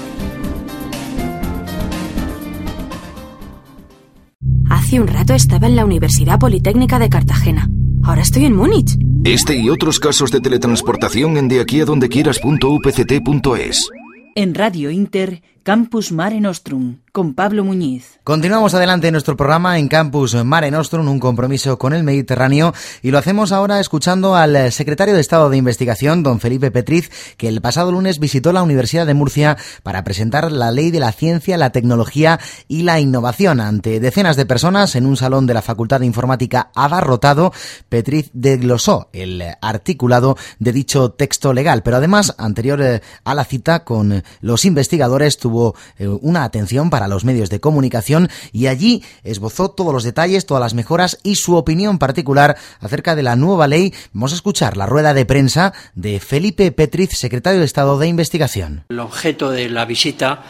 [4.87, 7.69] Hace un rato estaba en la Universidad Politécnica de Cartagena.
[8.05, 8.97] Ahora estoy en Múnich.
[9.25, 13.91] Este y otros casos de teletransportación en de aquí a donde quieras.upct.es.
[14.37, 18.21] En Radio Inter, Campus Mare Nostrum, con Pablo Muñiz.
[18.25, 23.11] Continuamos adelante en nuestro programa en Campus Mare Nostrum, un compromiso con el Mediterráneo, y
[23.11, 27.63] lo hacemos ahora escuchando al secretario de Estado de Investigación, don Felipe Petriz, que el
[27.63, 31.71] pasado lunes visitó la Universidad de Murcia para presentar la Ley de la Ciencia, la
[31.71, 36.07] Tecnología y la Innovación ante decenas de personas en un salón de la Facultad de
[36.07, 37.51] Informática abarrotado.
[37.89, 43.85] Petriz desglosó el articulado de dicho texto legal, pero además, anterior eh, a la cita
[43.85, 49.71] con los investigadores, tuvo eh, una atención para los medios de comunicación y allí esbozó
[49.71, 53.95] todos los detalles, todas las mejoras y su opinión particular acerca de la nueva ley.
[54.13, 58.87] Vamos a escuchar la rueda de prensa de Felipe Petriz, secretario de Estado de Investigación.
[58.89, 60.43] El objeto de la visita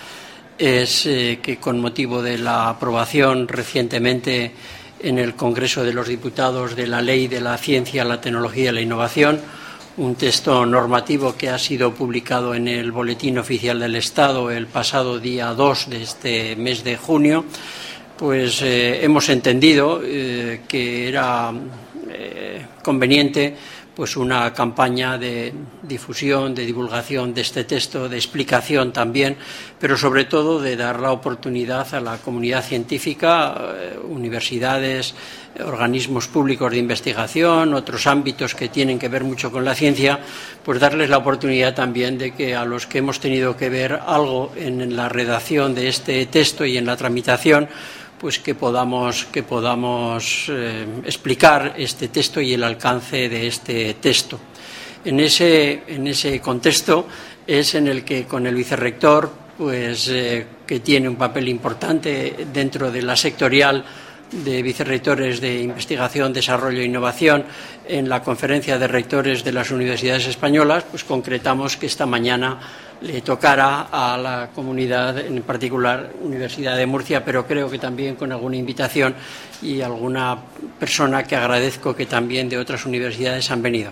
[0.56, 4.54] es eh, que con motivo de la aprobación recientemente
[5.00, 8.74] en el Congreso de los Diputados de la Ley de la Ciencia, la Tecnología y
[8.74, 9.42] la Innovación,
[9.98, 15.18] un texto normativo que ha sido publicado en el Boletín Oficial del Estado el pasado
[15.18, 17.44] día 2 de este mes de junio,
[18.18, 21.50] pues eh, hemos entendido eh, que era
[22.10, 23.56] eh, conveniente
[23.96, 29.38] pues una campaña de difusión, de divulgación de este texto, de explicación también,
[29.80, 35.14] pero sobre todo de dar la oportunidad a la comunidad científica, eh, universidades,
[35.64, 40.20] organismos públicos de investigación, otros ámbitos que tienen que ver mucho con la ciencia,
[40.62, 44.52] pues darles la oportunidad también de que a los que hemos tenido que ver algo
[44.56, 47.70] en la redacción de este texto y en la tramitación,
[48.18, 54.38] pues que podamos, que podamos eh, explicar este texto y el alcance de este texto.
[55.04, 57.06] En ese, en ese contexto
[57.46, 62.90] es en el que con el vicerrector, pues, eh, que tiene un papel importante dentro
[62.90, 63.84] de la sectorial
[64.32, 67.44] de vicerrectores de investigación, desarrollo e innovación
[67.86, 72.58] en la conferencia de rectores de las universidades españolas, pues concretamos que esta mañana
[73.00, 78.32] le tocará a la comunidad, en particular Universidad de Murcia, pero creo que también con
[78.32, 79.14] alguna invitación
[79.62, 80.38] y alguna
[80.78, 83.90] persona que agradezco que también de otras universidades han venido.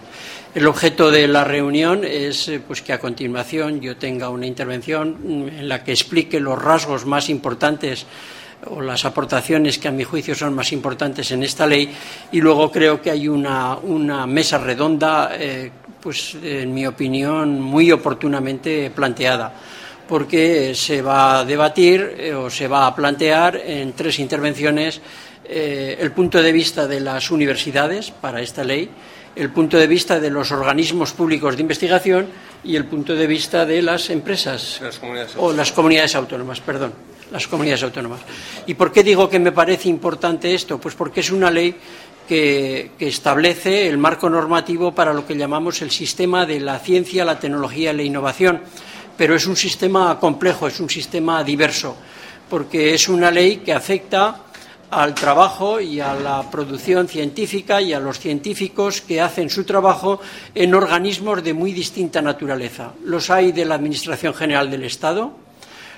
[0.54, 5.50] El objeto de la reunión es eh, pues, que a continuación yo tenga una intervención
[5.52, 8.06] en la que explique los rasgos más importantes
[8.66, 11.92] o las aportaciones que a mi juicio son más importantes en esta ley
[12.32, 13.76] y luego creo que hay una,
[14.26, 15.70] mesa redonda eh,
[16.04, 19.50] pues en mi opinión, muy oportunamente planteada,
[20.06, 25.00] porque se va a debatir eh, o se va a plantear en tres intervenciones
[25.46, 28.90] eh, el punto de vista de las universidades para esta ley,
[29.34, 32.26] el punto de vista de los organismos públicos de investigación
[32.62, 34.82] y el punto de vista de las empresas
[35.38, 36.92] o las comunidades autónomas, perdón,
[37.30, 38.20] las comunidades autónomas.
[38.66, 40.78] ¿Y por qué digo que me parece importante esto?
[40.78, 41.74] Pues porque es una ley
[42.26, 47.38] que, establece el marco normativo para lo que llamamos el sistema de la ciencia, la
[47.38, 48.60] tecnología y la innovación.
[49.16, 51.96] Pero es un sistema complejo, es un sistema diverso,
[52.50, 54.40] porque es una ley que afecta
[54.90, 60.20] al trabajo y a la producción científica y a los científicos que hacen su trabajo
[60.54, 62.92] en organismos de muy distinta naturaleza.
[63.04, 65.32] Los hay de la Administración General del Estado,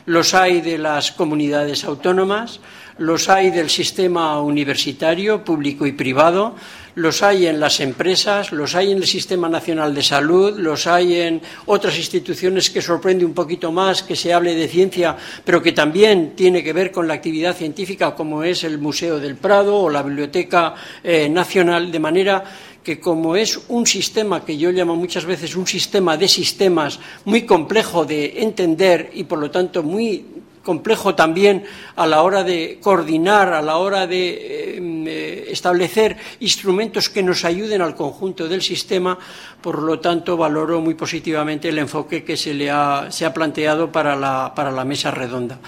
[0.07, 2.61] los hay de las comunidades autónomas,
[2.99, 6.55] los hay del sistema universitario, público y privado,
[6.95, 11.21] los hay en las empresas, los hay en el Sistema Nacional de Salud, los hay
[11.21, 15.73] en otras instituciones que sorprende un poquito más que se hable de ciencia, pero que
[15.73, 19.91] también tiene que ver con la actividad científica, como es el Museo del Prado o
[19.91, 22.45] la Biblioteca eh, Nacional, de manera
[22.83, 27.45] que como es un sistema que yo llamo muchas veces un sistema de sistemas muy
[27.45, 30.25] complejo de entender y por lo tanto muy
[30.67, 37.23] complejo también a la hora de coordinar, a la hora de eh, establecer instrumentos que
[37.23, 39.17] nos ayuden al conjunto del sistema.
[39.63, 43.93] Por lo tanto, valoro muy positivamente el enfoque que se, le ha, se ha planteado
[43.93, 45.61] para la, para la mesa redonda.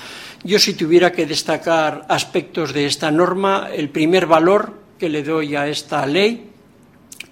[0.42, 5.54] Yo, si tuviera que destacar aspectos de esta norma, el primer valor que le doy
[5.54, 6.50] a esta ley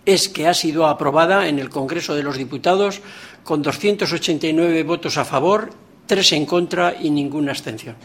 [0.05, 3.01] es que ha sido aprobada en el Congreso de los Diputados
[3.43, 7.97] con 289 votos a favor tres en contra y ninguna abstención.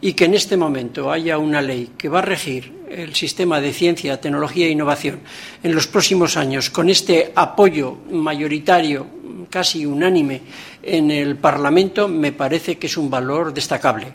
[0.00, 3.72] Y que en este momento haya una ley que va a regir el sistema de
[3.72, 5.20] ciencia, tecnología e innovación
[5.62, 9.06] en los próximos años con este apoyo mayoritario,
[9.50, 10.42] casi unánime,
[10.82, 14.12] en el Parlamento, me parece que es un valor destacable.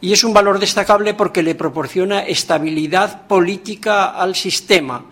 [0.00, 5.04] Y es un valor destacable porque le proporciona estabilidad política al sistema.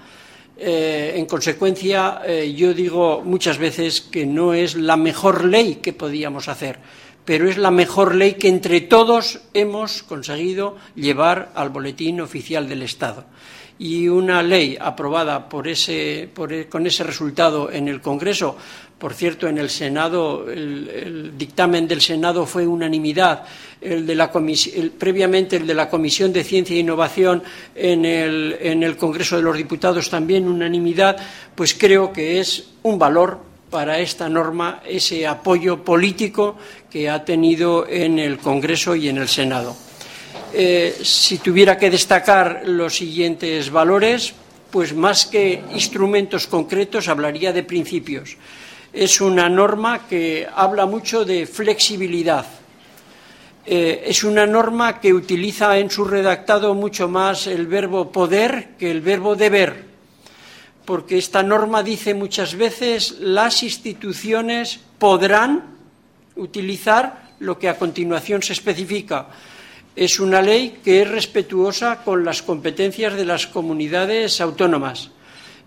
[0.57, 5.93] Eh, en consecuencia, eh, yo digo muchas veces que no es la mejor ley que
[5.93, 6.79] podíamos hacer
[7.25, 12.83] pero es la mejor ley que entre todos hemos conseguido llevar al boletín oficial del
[12.83, 13.27] Estado.
[13.79, 16.29] y una ley aprobada e,
[16.69, 18.57] con ese resultado en el Congreso.
[18.97, 23.43] Por cierto, en el Senado, el, dictamen del Senado fue unanimidad.
[23.81, 27.43] El de la previamente el de la Comisión de Ciencia e Innovación
[27.75, 31.17] en el, en el Congreso de los Diputados también unanimidad,
[31.57, 36.61] pues creo que es un valor para esta norma ese apoyo político
[36.93, 39.75] que ha tenido en el Congreso y en el Senado.
[40.53, 44.35] Eh, si tuviera que destacar los siguientes valores,
[44.71, 48.37] pues más que instrumentos concretos hablaría de principios.
[48.93, 52.45] Es una norma que habla mucho de flexibilidad.
[53.65, 58.91] Eh, es una norma que utiliza en su redactado mucho más el verbo poder que
[58.91, 59.92] el verbo deber,
[60.85, 65.77] porque esta norma dice muchas veces las instituciones podrán
[66.37, 69.29] utilizar lo que a continuación se especifica
[69.95, 75.11] es una ley que es respetuosa con las competencias de las comunidades autónomas.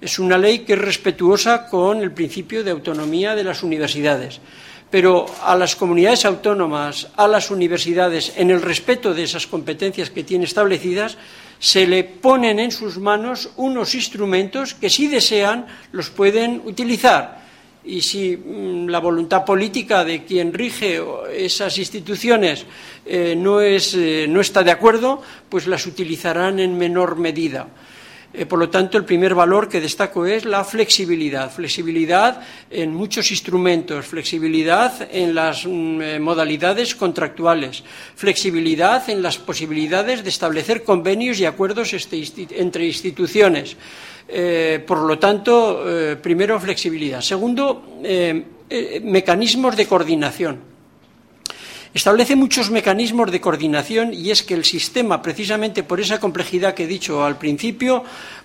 [0.01, 4.41] Es una ley que es respetuosa con el principio de autonomía de las universidades.
[4.91, 10.23] Pero a las comunidades autónomas, a las universidades, en el respeto de esas competencias que
[10.23, 11.17] tiene establecidas,
[11.59, 17.45] se le ponen en sus manos unos instrumentos que, si desean, los pueden utilizar
[17.85, 21.01] y si mm, la voluntad política de quien rige
[21.33, 22.65] esas instituciones
[23.05, 27.67] eh, no, eh, no, está de acuerdo, pues las utilizarán en menor medida.
[28.37, 31.51] Eh, por lo tanto, el primer valor que destaco es la flexibilidad.
[31.51, 37.83] Flexibilidad en muchos instrumentos, flexibilidad en las mm, modalidades contractuales,
[38.15, 42.21] flexibilidad en las posibilidades de establecer convenios y acuerdos este,
[42.59, 43.77] entre instituciones.
[44.27, 47.21] Eh, por lo tanto, eh, primero, flexibilidad.
[47.21, 48.43] Segundo, eh,
[49.03, 50.74] mecanismos de coordinación.
[51.95, 56.83] Establece muchos mecanismos de coordinación y es que el sistema, precisamente por esa complejidad que
[56.83, 58.03] he dicho al principio,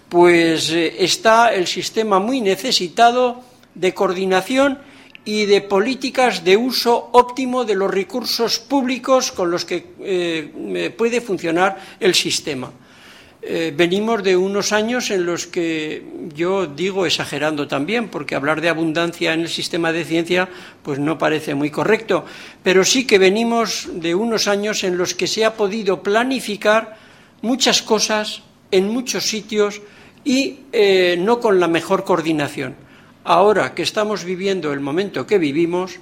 [0.08, 3.42] pues está el sistema muy necesitado
[3.74, 4.78] de coordinación
[5.24, 11.76] y de políticas de uso óptimo de los recursos públicos con los que puede funcionar
[11.98, 12.70] el sistema.
[13.42, 18.68] Eh, venimos de unos años en los que yo digo exagerando también, porque hablar de
[18.68, 20.48] abundancia en el sistema de ciencia
[20.82, 22.26] pues no parece muy correcto,
[22.62, 26.98] pero sí que venimos de unos años en los que se ha podido planificar
[27.40, 29.80] muchas cosas en muchos sitios
[30.22, 32.74] y eh, no con la mejor coordinación.
[33.24, 35.98] Ahora que estamos viviendo el momento que vivimos,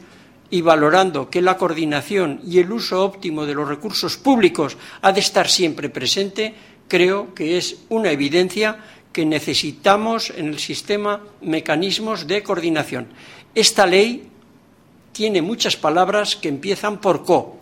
[0.51, 5.21] y valorando que la coordinación y el uso óptimo de los recursos públicos ha de
[5.21, 6.55] estar siempre presente,
[6.89, 8.79] creo que es una evidencia
[9.13, 13.09] que necesitamos en el sistema mecanismos de coordinación.
[13.55, 14.29] Esta ley
[15.13, 17.59] tiene muchas palabras que empiezan por co,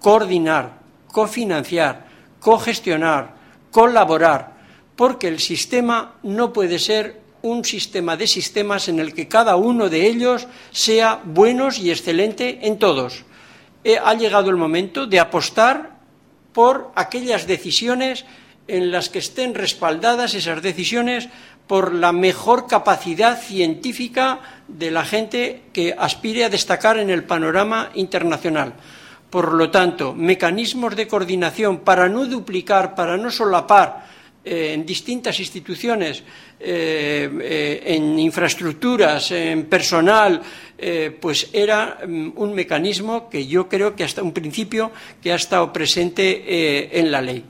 [0.00, 0.80] coordinar,
[1.12, 2.06] cofinanciar,
[2.40, 3.34] cogestionar,
[3.70, 4.54] colaborar,
[4.96, 9.90] porque el sistema no puede ser un sistema de sistemas en el que cada uno
[9.90, 13.24] de ellos sea buenos y excelente en todos.
[13.84, 15.98] Eh, ha llegado el momento de apostar
[16.54, 18.24] por aquellas decisiones
[18.66, 21.28] en las que estén respaldadas esas decisiones
[21.66, 27.90] por la mejor capacidad científica de la gente que aspire a destacar en el panorama
[27.94, 28.74] internacional.
[29.30, 34.06] Por lo tanto, mecanismos de coordinación para no duplicar, para no solapar
[34.44, 36.22] eh, en distintas instituciones,
[36.60, 40.40] eh, eh, en infraestructuras, en personal,
[41.18, 45.72] pues era mm, un mecanismo que yo creo que hasta un principio que ha estado
[45.72, 47.42] presente en la ley.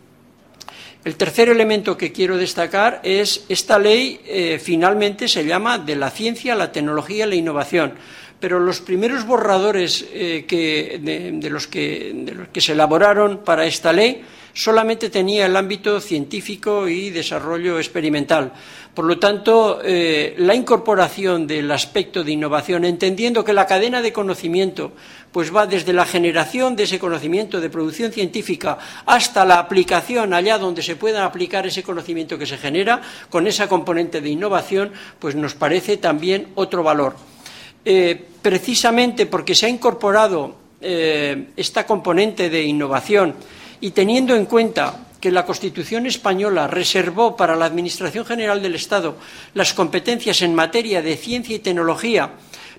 [1.05, 6.09] El tercer elemento que quiero destacar es esta ley eh, finalmente se llama de la
[6.09, 7.93] ciencia, la tecnología y la innovación.
[8.41, 13.93] Pero los primeros borradores eh, de, los que, de los que se elaboraron para esta
[13.93, 18.53] ley solamente tenía el ámbito científico y desarrollo experimental.
[18.95, 24.13] Por lo tanto, eh, la incorporación del aspecto de innovación, entendiendo que la cadena de
[24.13, 24.93] conocimiento
[25.35, 30.59] pues va desde la generación de ese conocimiento de producción científica hasta la aplicación allá
[30.59, 35.35] donde se pueda aplicar ese conocimiento que se genera, con esa componente de innovación, pues
[35.35, 37.17] nos parece también otro valor.
[37.85, 43.35] Eh, precisamente porque se ha incorporado eh, esta componente de innovación
[43.81, 49.17] y teniendo en cuenta que la Constitución española reservó para la Administración General del Estado
[49.55, 52.31] las competencias en materia de ciencia y tecnología,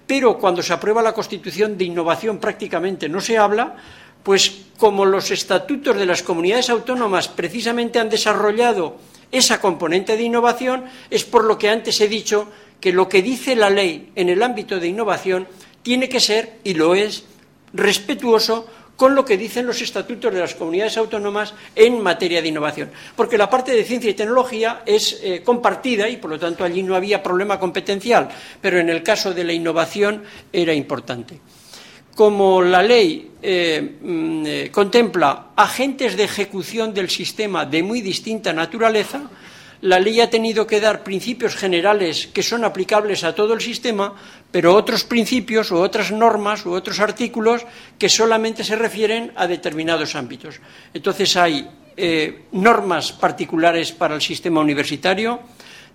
[0.07, 3.75] pero cuando se aprueba la Constitución de innovación prácticamente no se habla,
[4.23, 8.97] pues como los estatutos de las comunidades autónomas precisamente han desarrollado
[9.31, 12.49] esa componente de innovación, es por lo que antes he dicho
[12.79, 15.47] que lo que dice la ley en el ámbito de innovación
[15.81, 17.25] tiene que ser, y lo es,
[17.73, 22.91] respetuoso con lo que dicen los estatutos de las comunidades autónomas en materia de innovación.
[23.15, 26.83] Porque la parte de ciencia y tecnología es eh, compartida y, por lo tanto, allí
[26.83, 28.29] no había problema competencial,
[28.61, 31.39] pero en el caso de la innovación era importante.
[32.15, 38.53] Como la ley eh, mm, eh, contempla agentes de ejecución del sistema de muy distinta
[38.53, 39.29] naturaleza,
[39.81, 44.15] la ley ha tenido que dar principios generales que son aplicables a todo el sistema,
[44.51, 47.65] pero otros principios u otras normas u otros artículos
[47.99, 50.59] que solamente se refieren a determinados ámbitos.
[50.93, 51.67] Entonces hay
[51.97, 55.39] eh, normas particulares para el sistema universitario,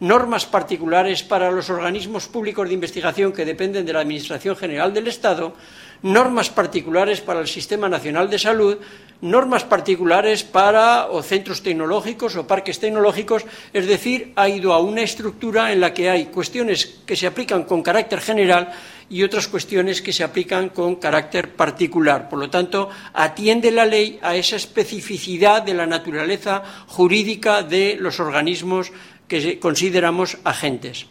[0.01, 5.09] normas particulares para los organismos públicos de investigación que dependen de la Administración General del
[5.09, 5.55] Estado,
[6.03, 8.79] normas particulares para el Sistema Nacional de Salud,
[9.21, 15.03] normas particulares para o centros tecnológicos o parques tecnológicos, es decir, ha ido a una
[15.03, 18.73] estructura en la que hay cuestiones que se aplican con carácter general
[19.11, 22.29] y otras cuestiones que se aplican con carácter particular.
[22.31, 28.21] Por lo tanto, atiende la ley a esa especificidad de la naturaleza jurídica de los
[28.21, 28.93] organismos
[29.29, 31.07] que consideramos agentes.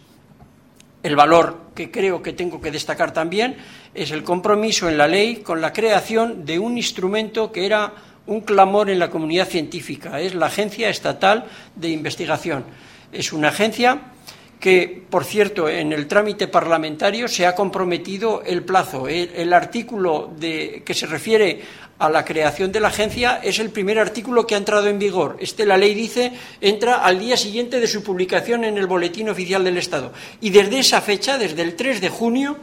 [1.03, 3.55] El valor que creo que tengo que destacar también
[3.93, 7.93] es el compromiso en la ley con la creación de un instrumento que era
[8.27, 11.45] un clamor en la comunidad científica, es la Agencia Estatal
[11.77, 12.65] de Investigación.
[13.13, 14.11] Es una agencia
[14.60, 19.07] que, por cierto, en el trámite parlamentario se ha comprometido el plazo.
[19.07, 21.62] El, artículo que se refiere
[21.99, 25.38] a la creación de la agencia es el primer artículo que ha entrado en vigor.
[25.39, 26.32] Este, la ley dice,
[26.62, 30.14] entra al día siguiente de su publicación en el Boletín Oficial del Estado.
[30.41, 32.57] Y desde esa fecha, desde el 3 de junio,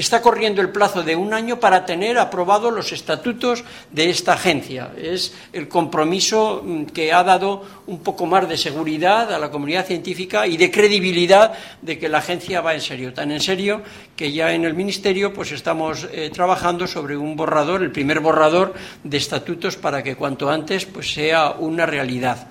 [0.00, 4.92] está corriendo el plazo de un año para tener aprobados los estatutos de esta agencia.
[4.96, 9.86] Es el compromiso mm, que ha dado un poco más de seguridad a la comunidad
[9.86, 13.12] científica y de credibilidad de que la agencia va en serio.
[13.12, 13.82] Tan en serio
[14.16, 18.74] que ya en el Ministerio pues estamos eh, trabajando sobre un borrador, el primer borrador
[19.04, 22.48] de estatutos para que cuanto antes pues sea una realidad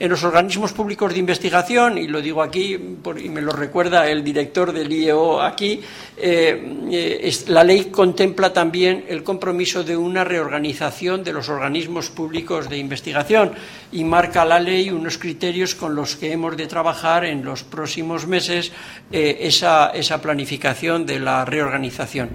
[0.00, 4.24] en los organismos públicos de investigación, y lo digo aquí y me lo recuerda el
[4.24, 5.78] director del IEO aquí,
[6.16, 12.70] eh, eh, la ley contempla también el compromiso de una reorganización de los organismos públicos
[12.70, 13.52] de investigación
[13.92, 18.26] y marca la ley unos criterios con los que hemos de trabajar en los próximos
[18.26, 18.72] meses
[19.12, 22.30] eh, esa planificación de la reorganización.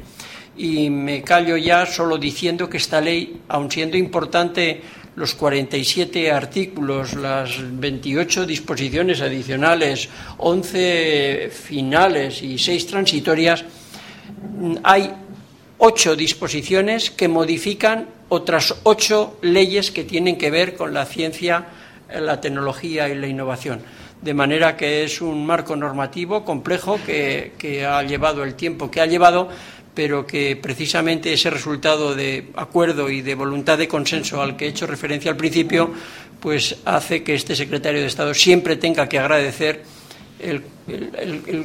[0.55, 4.81] Y me callo ya solo diciendo que esta ley, aun siendo importante
[5.15, 13.63] los 47 artículos, las 28 disposiciones adicionales, 11 finales y 6 transitorias,
[14.83, 15.11] hay
[15.77, 21.65] ocho disposiciones que modifican otras ocho leyes que tienen que ver con la ciencia,
[22.09, 23.81] la tecnología y la innovación.
[24.21, 29.01] De manera que es un marco normativo complejo que, que ha llevado el tiempo que
[29.01, 29.49] ha llevado,
[29.95, 34.69] pero que precisamente ese resultado de acuerdo y de voluntad de consenso al que he
[34.69, 35.91] hecho referencia al principio,
[36.39, 39.83] pues hace que este secretario de Estado siempre tenga que agradecer
[40.39, 40.61] el,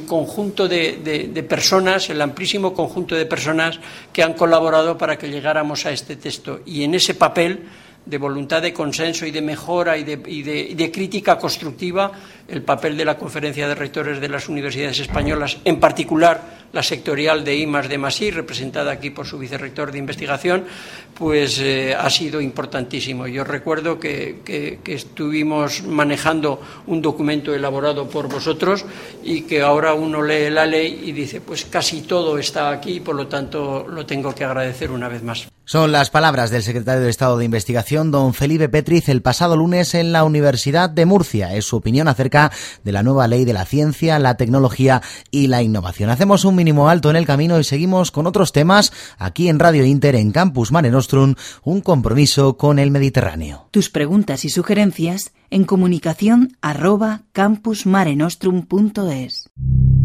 [0.07, 3.79] conjunto de, de, personas, el amplísimo conjunto de personas
[4.13, 6.61] que han colaborado para que llegáramos a este texto.
[6.65, 7.65] Y en ese papel
[8.05, 12.11] de voluntad de consenso y de mejora y de, crítica constructiva
[12.47, 17.43] el papel de la Conferencia de Rectores de las Universidades Españolas, en particular la sectorial
[17.43, 20.65] de I de Masí, representada aquí por su vicerrector de investigación,
[21.13, 23.27] pues eh, ha sido importantísimo.
[23.27, 28.85] Yo recuerdo que, que, estuvimos manejando un documento elaborado por vosotros
[29.23, 33.15] y que ahora uno lee la ley y dice, pues casi todo está aquí, por
[33.15, 35.47] lo tanto lo tengo que agradecer una vez más.
[35.71, 39.93] Son las palabras del secretario de Estado de Investigación, don Felipe Petriz, el pasado lunes
[39.95, 41.53] en la Universidad de Murcia.
[41.55, 42.49] Es su opinión acerca
[42.85, 46.09] de la nueva ley de la ciencia, la tecnología y la innovación.
[46.09, 49.83] Hacemos un mínimo alto en el camino y seguimos con otros temas aquí en Radio
[49.83, 53.67] Inter, en Campus Mare Nostrum, un compromiso con el Mediterráneo.
[53.71, 56.55] Tus preguntas y sugerencias en comunicación.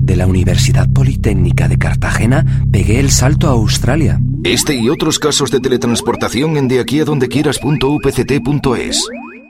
[0.07, 4.21] De la Universidad Politécnica de Cartagena pegué el salto a Australia.
[4.45, 9.09] Este y otros casos de teletransportación en de aquí a donde quieras.upct.es.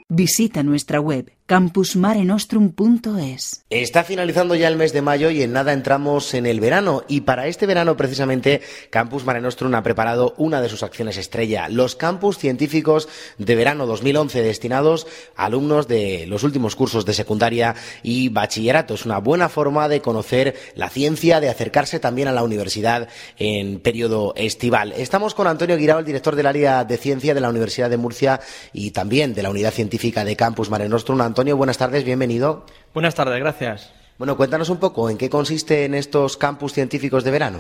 [0.08, 3.64] Visita nuestra web campusmarenostrum.es.
[3.70, 7.22] Está finalizando ya el mes de mayo y en nada entramos en el verano y
[7.22, 11.94] para este verano precisamente Campus Mare Nostrum ha preparado una de sus acciones estrella, los
[11.94, 18.28] campus científicos de verano 2011 destinados a alumnos de los últimos cursos de secundaria y
[18.28, 18.94] bachillerato.
[18.94, 23.78] Es una buena forma de conocer la ciencia, de acercarse también a la universidad en
[23.80, 24.94] periodo estival.
[24.96, 28.40] Estamos con Antonio Guirao, el director del área de ciencia de la Universidad de Murcia
[28.72, 31.20] y también de la unidad científica de Campus Mare Nostrum.
[31.36, 32.64] Antonio, buenas tardes, bienvenido.
[32.94, 33.92] Buenas tardes, gracias.
[34.16, 37.58] Bueno, cuéntanos un poco en qué consiste en estos campus científicos de verano.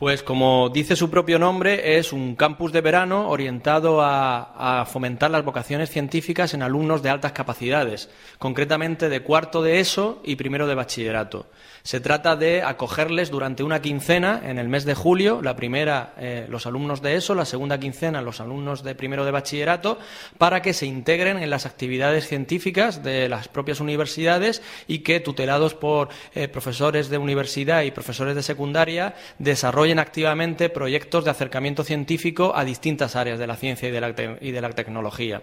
[0.00, 5.44] Pues como dice su propio nombre, es un campus de verano orientado a, fomentar las
[5.44, 10.74] vocaciones científicas en alumnos de altas capacidades, concretamente de cuarto de ESO y primero de
[10.74, 11.48] bachillerato.
[11.82, 16.46] Se trata de acogerles durante una quincena en el mes de julio, la primera eh,
[16.48, 19.98] los alumnos de ESO, la segunda quincena los alumnos de primero de bachillerato,
[20.38, 25.74] para que se integren en las actividades científicas de las propias universidades y que, tutelados
[25.74, 32.52] por eh, profesores de universidad y profesores de secundaria, desarrollen activamente proyectos de acercamiento científico
[32.54, 35.42] a distintas áreas de la ciencia y de la, y de la tecnología.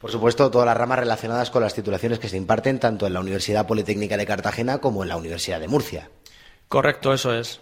[0.00, 3.20] Por supuesto, todas las ramas relacionadas con las titulaciones que se imparten tanto en la
[3.20, 6.08] Universidad Politécnica de Cartagena como en la Universidad de Murcia.
[6.68, 7.60] Correcto, eso es.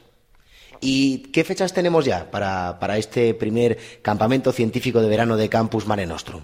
[0.80, 6.06] ¿Y qué fechas tenemos ya para, este primer campamento científico de verano de Campus Mare
[6.06, 6.42] Nostrum?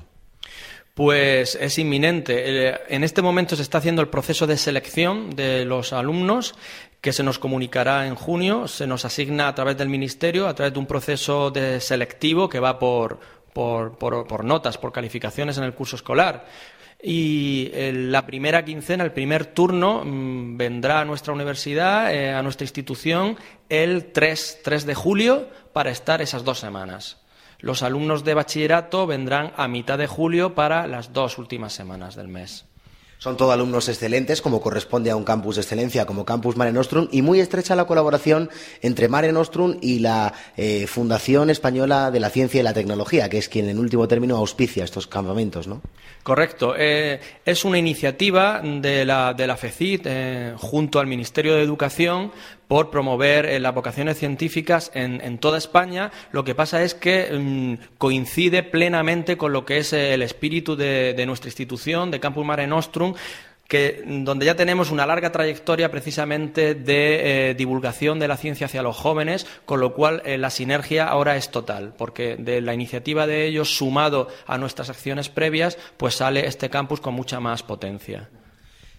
[0.95, 2.69] Pues es inminente.
[2.69, 6.55] Eh, en este momento se está haciendo el proceso de selección de los alumnos
[7.03, 8.69] que se nos comunicará en junio.
[8.69, 12.61] Se nos asigna a través del Ministerio, a través de un proceso de selectivo que
[12.61, 13.19] va por,
[13.53, 16.47] por, notas, por calificaciones en el curso escolar.
[17.03, 22.43] Y eh, la primera quincena, el primer turno, mm, vendrá a nuestra universidad, eh, a
[22.45, 23.37] nuestra institución,
[23.69, 27.19] el 3, 3 de julio para estar esas dos semanas.
[27.59, 32.29] Los alumnos de bachillerato vendrán a mitad de julio para las dos últimas semanas del
[32.29, 32.72] mes.
[33.23, 37.07] Son todos alumnos excelentes, como corresponde a un campus de excelencia como Campus Mare Nostrum,
[37.13, 38.51] y muy estrecha la colaboración
[38.81, 43.39] entre Mare Nostrum y la eh, Fundación Española de la Ciencia y la Tecnología, que
[43.39, 45.83] es quien en último término auspicia estos campamentos, ¿no?
[46.25, 46.75] Correcto.
[46.77, 52.33] Eh, es una iniciativa de la, de la FECIT eh, junto al Ministerio de Educación
[52.73, 56.11] por promover eh, las vocaciones científicas en, toda España.
[56.31, 61.23] Lo que pasa es que mm, coincide plenamente con lo que es el espíritu de,
[61.27, 63.13] nuestra institución, de Campus Mare Nostrum,
[63.69, 68.65] que, mm, donde ya tenemos una larga trayectoria precisamente de eh, divulgación de la ciencia
[68.65, 72.73] hacia los jóvenes, con lo cual eh, la sinergia ahora es total, porque de la
[72.73, 77.63] iniciativa de ellos, sumado a nuestras acciones previas, pues sale este campus con mucha más
[77.63, 78.31] potencia.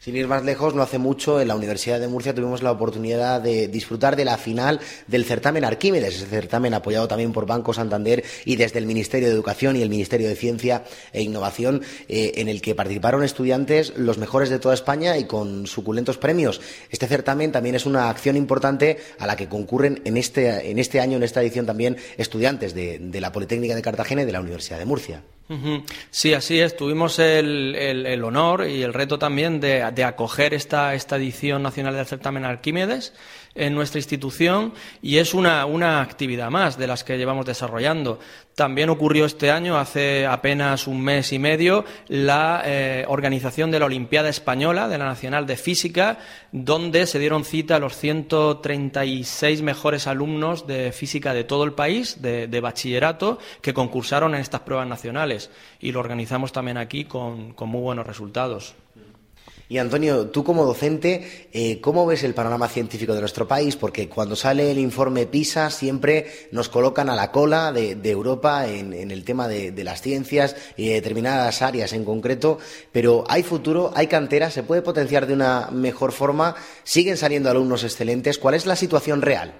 [0.04, 3.40] Sin ir más lejos, no hace mucho en la Universidad de Murcia tuvimos la oportunidad
[3.40, 8.22] de disfrutar de la final del certamen Arquímedes, ese certamen apoyado también por Banco Santander
[8.44, 10.84] y desde el Ministerio de Educación y el Ministerio de Ciencia
[11.14, 15.68] e Innovación, eh, en el que participaron estudiantes los mejores de toda España y con
[15.68, 16.60] suculentos premios.
[16.90, 21.00] Este certamen también es una acción importante a la que concurren en este, en este
[21.00, 24.42] año, en esta edición también, estudiantes de, de la Politécnica de Cartagena y de la
[24.42, 25.24] Universidad de Murcia.
[26.10, 26.76] Sí, así es.
[26.76, 32.46] Tuvimos el, honor y el reto también de, acoger esta, esta, edición nacional del certamen
[32.46, 33.14] Arquímedes
[33.56, 38.20] en nuestra institución y es una, una, actividad más de las que llevamos desarrollando.
[38.56, 43.86] También ocurrió este año, hace apenas un mes y medio, la eh, organización de la
[43.86, 46.20] Olimpiada Española, de la Nacional de Física,
[46.52, 52.22] donde se dieron cita a los 136 mejores alumnos de física de todo el país,
[52.22, 55.50] de, de bachillerato, que concursaron en estas pruebas nacionales.
[55.80, 58.76] Y lo organizamos también aquí con, con muy buenos resultados.
[59.70, 63.76] Y Antonio, tú como docente, eh, ¿cómo ves el panorama científico de nuestro país?
[63.76, 68.94] Porque cuando sale el informe PISA siempre nos colocan a la cola de, Europa en,
[68.94, 72.60] el tema de, las ciencias y de determinadas áreas en concreto,
[72.92, 77.84] pero hay futuro, hay cantera, se puede potenciar de una mejor forma, siguen saliendo alumnos
[77.84, 78.38] excelentes.
[78.38, 79.54] ¿Cuál es la situación real?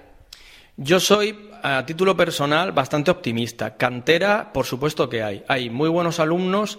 [0.76, 3.76] Yo soy, a título personal, bastante optimista.
[3.76, 5.44] Cantera, por supuesto que hay.
[5.48, 6.78] Hay muy buenos alumnos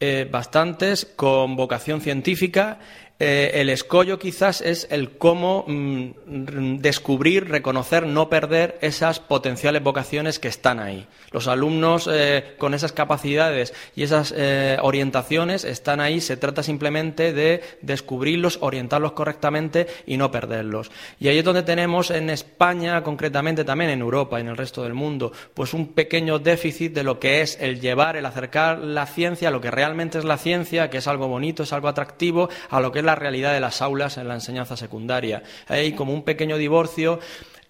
[0.00, 2.78] eh, bastantes con vocación científica
[3.20, 10.38] eh, el escollo quizás es el cómo mm, descubrir, reconocer, no perder esas potenciales vocaciones
[10.38, 11.06] que están ahí.
[11.30, 16.20] Los alumnos eh, con esas capacidades y esas eh, orientaciones están ahí.
[16.20, 20.90] Se trata simplemente de descubrirlos, orientarlos correctamente y no perderlos.
[21.18, 24.82] Y ahí es donde tenemos en España, concretamente también en Europa y en el resto
[24.82, 29.06] del mundo, pues un pequeño déficit de lo que es el llevar, el acercar la
[29.06, 32.80] ciencia lo que realmente es la ciencia, que es algo bonito, es algo atractivo, a
[32.80, 35.42] lo que es la realidad de las aulas en la enseñanza secundaria.
[35.68, 37.20] Hay como un pequeño divorcio.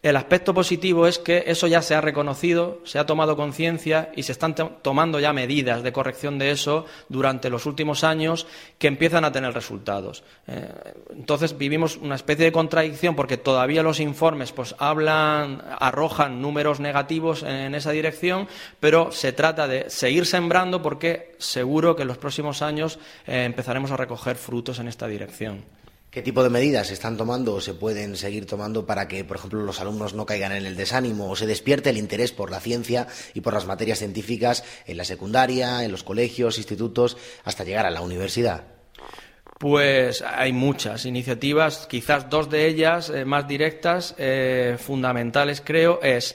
[0.03, 4.23] El aspecto positivo es que eso ya se ha reconocido, se ha tomado conciencia y
[4.23, 8.47] se están tomando ya medidas de corrección de eso durante los últimos años
[8.79, 10.25] que empiezan a tener resultados.
[10.47, 10.73] Eh,
[11.11, 17.43] entonces vivimos una especie de contradicción porque todavía los informes pues hablan, arrojan números negativos
[17.43, 18.49] en esa dirección,
[18.81, 23.91] pero se trata de seguir sembrando porque seguro que en los próximos años eh, empezaremos
[23.91, 25.63] a recoger frutos en esta dirección.
[26.11, 29.37] ¿Qué tipo de medidas se están tomando o se pueden seguir tomando para que, por
[29.37, 32.59] ejemplo, los alumnos no caigan en el desánimo o se despierte el interés por la
[32.59, 37.87] ciencia y por las materias científicas en la secundaria, en los colegios, institutos, hasta llegar
[37.87, 38.65] a la universidad?
[39.61, 46.35] Pues hay muchas iniciativas, quizás dos de ellas eh, más directas, eh, fundamentales creo, es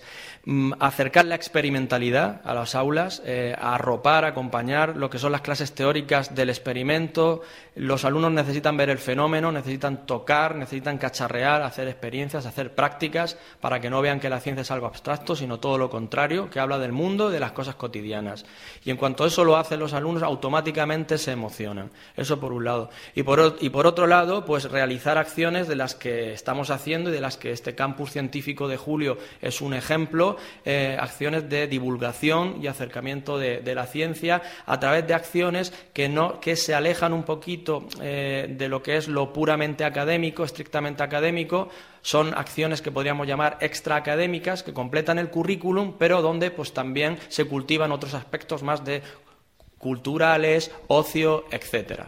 [0.80, 6.36] acercar la experimentalidad a las aulas, eh, arropar, acompañar lo que son las clases teóricas
[6.36, 7.42] del experimento.
[7.74, 13.80] Los alumnos necesitan ver el fenómeno, necesitan tocar, necesitan cacharrear, hacer experiencias, hacer prácticas, para
[13.80, 16.78] que no vean que la ciencia es algo abstracto, sino todo lo contrario, que habla
[16.78, 18.46] del mundo y de las cosas cotidianas.
[18.84, 21.90] Y en cuanto eso lo hacen los alumnos, automáticamente se emocionan.
[22.16, 22.92] Eso por un lado.
[23.16, 27.14] Y por, y por otro lado, pues realizar acciones de las que estamos haciendo y
[27.14, 32.58] de las que este campus científico de julio es un ejemplo eh, acciones de divulgación
[32.62, 37.24] y acercamiento de, la ciencia a través de acciones que, no, que se alejan un
[37.24, 41.70] poquito eh, de lo que es lo puramente académico, estrictamente académico,
[42.02, 47.46] son acciones que podríamos llamar extraacadémicas, que completan el currículum, pero donde pues, también se
[47.46, 49.02] cultivan otros aspectos más de
[49.78, 52.08] culturales, ocio, etcétera.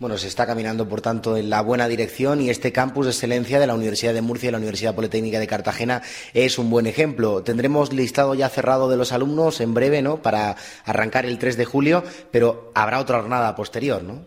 [0.00, 3.60] Bueno, se está caminando, por tanto, en la buena dirección y este campus de excelencia
[3.60, 7.44] de la Universidad de Murcia y la Universidad Politécnica de Cartagena es un buen ejemplo.
[7.44, 11.64] Tendremos listado ya cerrado de los alumnos en breve, ¿no?, para arrancar el 3 de
[11.64, 14.26] julio, pero habrá otra jornada posterior, ¿no?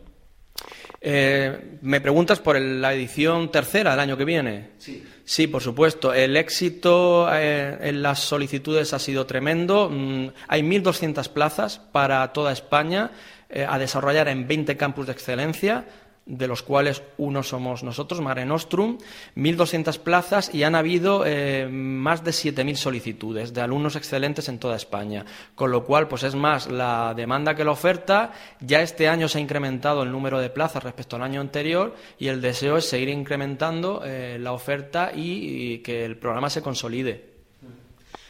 [1.00, 4.72] Eh, ¿Me preguntas por la edición tercera del año que viene?
[4.78, 5.04] Sí.
[5.24, 6.14] Sí, por supuesto.
[6.14, 9.90] El éxito eh, en las solicitudes ha sido tremendo.
[9.92, 13.12] Mm, hay 1.200 plazas para toda España.
[13.50, 15.86] Eh, a desarrollar en 20 campus de excelencia,
[16.28, 18.98] de los cuales uno somos nosotros, Mare Nostrum,
[19.38, 24.76] 1.200 plazas y han habido eh, más de 7.000 solicitudes de alumnos excelentes en toda
[24.76, 25.26] España.
[25.56, 28.34] Con lo cual, pues es más la demanda que la oferta.
[28.60, 32.28] Ya este año se ha incrementado el número de plazas respecto al año anterior y
[32.28, 37.37] el deseo es seguir incrementando eh, la oferta y que el programa se consolide.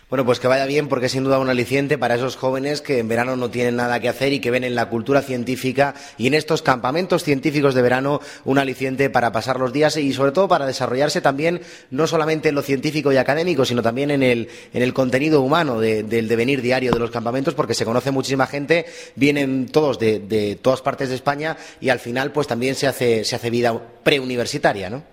[0.09, 2.99] Bueno, pues que vaya bien porque es sin duda un aliciente para esos jóvenes que
[2.99, 6.27] en verano no tienen nada que hacer y que ven en la cultura científica y
[6.27, 10.47] en estos campamentos científicos de verano un aliciente para pasar los días y sobre todo
[10.47, 11.59] para desarrollarse también
[11.91, 15.81] no solamente en lo científico y académico, sino también en el, en el contenido humano
[15.81, 18.85] del devenir diario de los campamentos porque se conoce muchísima gente,
[19.15, 23.25] vienen todos de, de todas partes de España y al final pues también se hace,
[23.25, 25.03] se hace vida preuniversitaria, ¿no?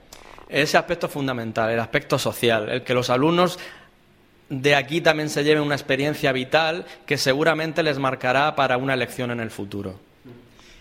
[0.48, 3.58] Ese aspecto fundamental, el aspecto social, el que los alumnos
[4.48, 9.30] de aquí también se lleve una experiencia vital que seguramente les marcará para una elección
[9.30, 9.98] en el futuro.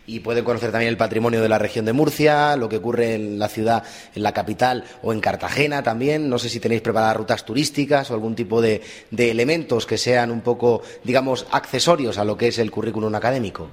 [0.05, 3.39] Y pueden conocer también el patrimonio de la región de Murcia, lo que ocurre en
[3.39, 3.83] la ciudad,
[4.13, 6.29] en la capital o en Cartagena también.
[6.29, 8.81] No sé si tenéis preparadas rutas turísticas o algún tipo de,
[9.17, 13.69] elementos que sean un poco, digamos, accesorios a lo que es el currículum académico.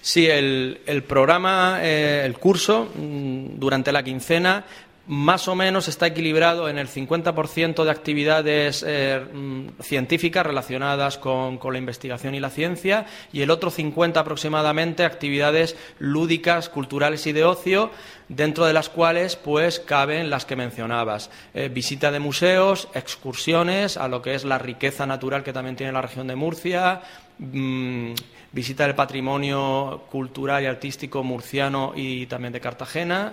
[0.00, 4.64] Sí, el, programa, eh, el curso, mm, durante la quincena
[5.08, 11.58] más o menos está equilibrado en el 50% de actividades eh, mm, científicas relacionadas con,
[11.72, 17.44] la investigación y la ciencia y el otro 50% aproximadamente actividades lúdicas, culturales y de
[17.44, 17.90] ocio,
[18.28, 21.30] dentro de las cuales pues caben las que mencionabas.
[21.54, 25.92] Eh, visita de museos, excursiones a lo que es la riqueza natural que también tiene
[25.92, 27.00] la región de Murcia,
[27.38, 28.12] mm,
[28.52, 33.32] visita del patrimonio cultural y artístico murciano y también de Cartagena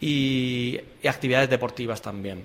[0.00, 2.44] y, actividades deportivas también.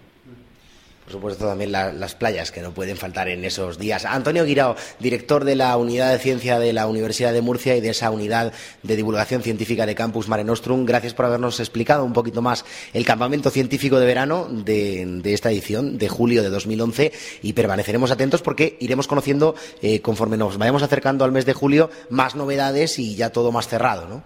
[1.05, 4.05] Por supuesto, también las playas que no pueden faltar en esos días.
[4.05, 7.89] Antonio Guirao, director de la Unidad de Ciencia de la Universidad de Murcia y de
[7.89, 12.41] esa Unidad de Divulgación Científica de Campus Mare Nostrum, gracias por habernos explicado un poquito
[12.41, 17.11] más el campamento científico de verano de, esta edición de julio de 2011
[17.43, 19.53] y permaneceremos atentos porque iremos conociendo,
[19.83, 23.67] eh, conforme nos vayamos acercando al mes de julio, más novedades y ya todo más
[23.67, 24.23] cerrado, ¿no?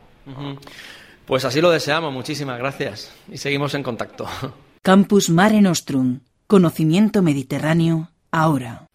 [1.29, 4.25] Pues así lo deseamos, muchísimas gracias y seguimos en contacto.
[4.81, 8.87] Campus Mare Nostrum, conocimiento mediterráneo, ahora.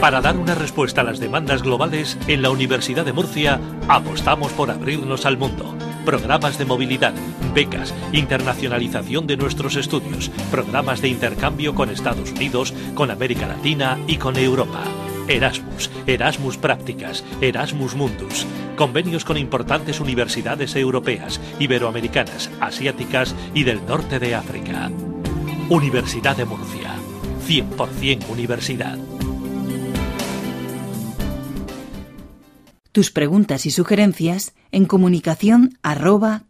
[0.00, 4.70] Para dar una respuesta a las demandas globales, en la Universidad de Murcia apostamos por
[4.70, 5.76] abrirnos al mundo.
[6.06, 7.12] Programas de movilidad,
[7.52, 14.16] becas, internacionalización de nuestros estudios, programas de intercambio con Estados Unidos, con América Latina y
[14.16, 14.82] con Europa.
[15.28, 18.44] Erasmus, Erasmus Prácticas, Erasmus Mundus.
[18.76, 24.90] Convenios con importantes universidades europeas, iberoamericanas, asiáticas y del norte de África.
[25.68, 26.94] Universidad de Murcia.
[27.46, 28.98] 100% universidad.
[32.92, 35.78] Tus preguntas y sugerencias en comunicación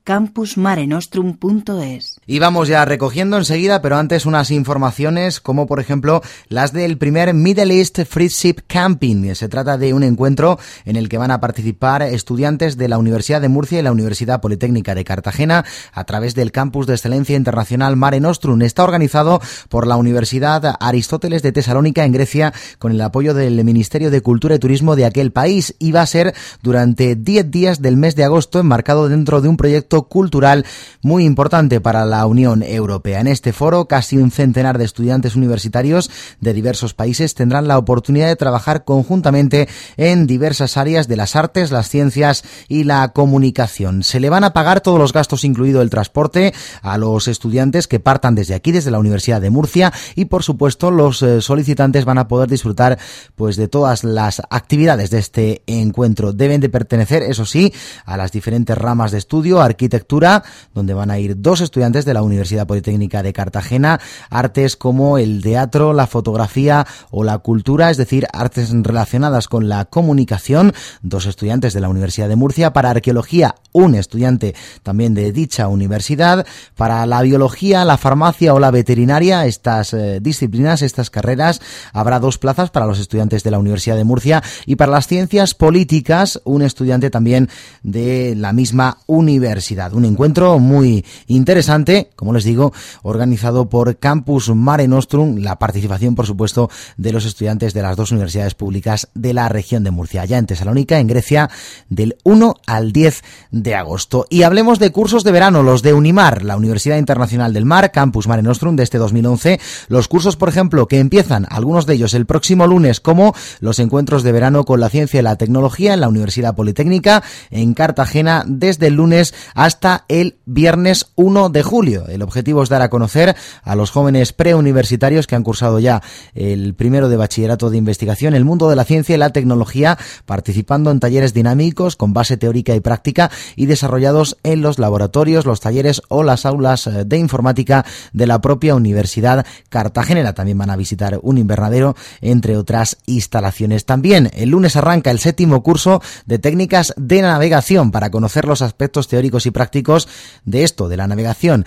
[0.04, 2.17] campusmarenostrum.es.
[2.30, 7.32] Y vamos ya recogiendo enseguida, pero antes unas informaciones como por ejemplo las del primer
[7.32, 9.34] Middle East Friendship Camping.
[9.34, 13.40] Se trata de un encuentro en el que van a participar estudiantes de la Universidad
[13.40, 17.96] de Murcia y la Universidad Politécnica de Cartagena a través del Campus de Excelencia Internacional
[17.96, 18.60] Mare Nostrum.
[18.60, 24.10] Está organizado por la Universidad Aristóteles de Tesalónica en Grecia con el apoyo del Ministerio
[24.10, 27.96] de Cultura y Turismo de aquel país y va a ser durante 10 días del
[27.96, 30.66] mes de agosto enmarcado dentro de un proyecto cultural
[31.00, 33.20] muy importante para la Unión Europea.
[33.20, 36.10] En este foro, casi un centenar de estudiantes universitarios
[36.40, 41.70] de diversos países tendrán la oportunidad de trabajar conjuntamente en diversas áreas de las artes,
[41.70, 44.02] las ciencias y la comunicación.
[44.02, 48.00] Se le van a pagar todos los gastos, incluido el transporte, a los estudiantes que
[48.00, 52.18] partan desde aquí, desde la Universidad de Murcia, y por supuesto los eh, solicitantes van
[52.18, 52.98] a poder disfrutar
[53.36, 56.32] pues de todas las actividades de este encuentro.
[56.32, 57.72] Deben de pertenecer, eso sí,
[58.04, 60.42] a las diferentes ramas de estudio, arquitectura,
[60.74, 64.00] donde van a ir dos estudiantes de la Universidad Politécnica de Cartagena,
[64.30, 69.84] artes como el teatro, la fotografía o la cultura, es decir, artes relacionadas con la
[69.84, 75.68] comunicación, dos estudiantes de la Universidad de Murcia, para arqueología, un estudiante también de dicha
[75.68, 76.46] universidad,
[76.76, 81.60] para la biología, la farmacia o la veterinaria, estas eh, disciplinas, estas carreras,
[81.92, 84.42] habrá dos plazas para los estudiantes de la Universidad de Murcia.
[84.66, 87.48] Y para las ciencias políticas, un estudiante también
[87.82, 89.92] de la misma universidad.
[89.92, 92.72] Un encuentro muy interesante, como les digo,
[93.02, 98.12] organizado por Campus Mare Nostrum, la participación, por supuesto, de los estudiantes de las dos
[98.12, 101.50] universidades públicas de la región de Murcia, ya en Tesalónica, en Grecia,
[101.88, 104.26] del 1 al 10 de agosto.
[104.30, 108.28] Y hablemos de cursos de verano, los de Unimar, la Universidad Internacional del Mar, Campus
[108.28, 109.60] Mare Nostrum de este 2011.
[109.88, 114.22] Los cursos, por ejemplo, que empiezan, algunos de ellos el próximo lunes, como los encuentros
[114.22, 118.88] de verano con la ciencia y la tecnología en la Universidad Politécnica en Cartagena desde
[118.88, 121.87] el lunes hasta el viernes 1 de julio.
[121.88, 126.02] El objetivo es dar a conocer a los jóvenes preuniversitarios que han cursado ya
[126.34, 130.90] el primero de bachillerato de investigación, el mundo de la ciencia y la tecnología, participando
[130.90, 136.02] en talleres dinámicos con base teórica y práctica y desarrollados en los laboratorios, los talleres
[136.08, 140.34] o las aulas eh, de informática de la propia Universidad Cartagenera.
[140.34, 143.86] También van a visitar un invernadero, entre otras instalaciones.
[143.86, 149.08] También el lunes arranca el séptimo curso de técnicas de navegación para conocer los aspectos
[149.08, 150.08] teóricos y prácticos
[150.44, 151.64] de esto, de la navegación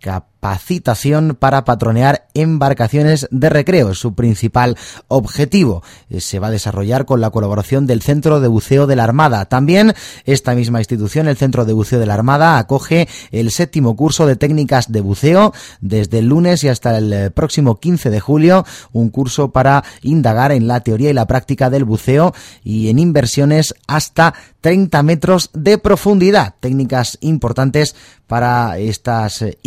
[0.00, 3.94] capacitación para patronear embarcaciones de recreo.
[3.94, 4.76] Su principal
[5.08, 5.82] objetivo.
[6.08, 9.44] Eh, se va a desarrollar con la colaboración del Centro de Buceo de la Armada.
[9.44, 9.94] También
[10.24, 14.36] esta misma institución, el Centro de Buceo de la Armada, acoge el séptimo curso de
[14.36, 18.64] técnicas de buceo desde el lunes y hasta el eh, próximo 15 de julio.
[18.92, 22.34] Un curso para indagar en la teoría y la práctica del buceo
[22.64, 26.54] y en inversiones hasta 30 metros de profundidad.
[26.60, 27.94] Técnicas importantes
[28.26, 29.58] para estas eh,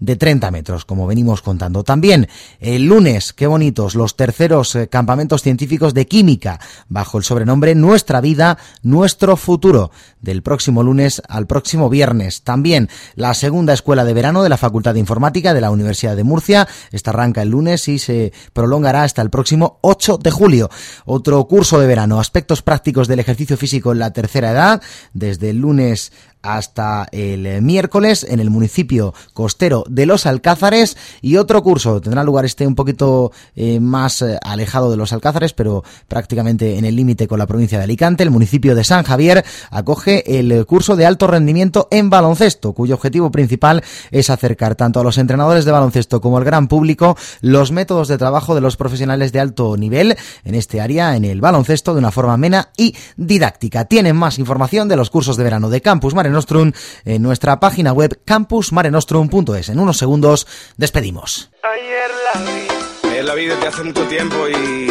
[0.00, 1.84] de 30 metros, como venimos contando.
[1.84, 2.28] También
[2.60, 8.20] el lunes, qué bonitos, los terceros eh, campamentos científicos de química, bajo el sobrenombre Nuestra
[8.20, 12.42] vida, nuestro futuro, del próximo lunes al próximo viernes.
[12.42, 16.24] También la segunda escuela de verano de la Facultad de Informática de la Universidad de
[16.24, 16.66] Murcia.
[16.90, 20.70] Esta arranca el lunes y se prolongará hasta el próximo 8 de julio.
[21.04, 24.82] Otro curso de verano, aspectos prácticos del ejercicio físico en la tercera edad,
[25.14, 26.12] desde el lunes
[26.42, 30.96] hasta el eh, miércoles en el municipio costero de Los Alcázares.
[31.20, 35.52] Y otro curso tendrá lugar este un poquito eh, más eh, alejado de Los Alcázares
[35.52, 38.22] pero prácticamente en el límite con la provincia de Alicante.
[38.22, 43.30] El municipio de San Javier acoge el curso de alto rendimiento en baloncesto cuyo objetivo
[43.30, 48.08] principal es acercar tanto a los entrenadores de baloncesto como al gran público los métodos
[48.08, 51.98] de trabajo de los profesionales de alto nivel en este área en el baloncesto de
[51.98, 53.86] una forma amena y didáctica.
[53.86, 56.72] Tienen más información de los cursos de verano de Campus Mare Nostrum
[57.04, 59.68] en nuestra página web campusmarenostrum.es.
[59.68, 60.46] En unos segundos
[60.76, 61.50] despedimos.
[61.62, 63.08] Ayer la vi.
[63.08, 64.90] Ayer la vi desde hace mucho tiempo y...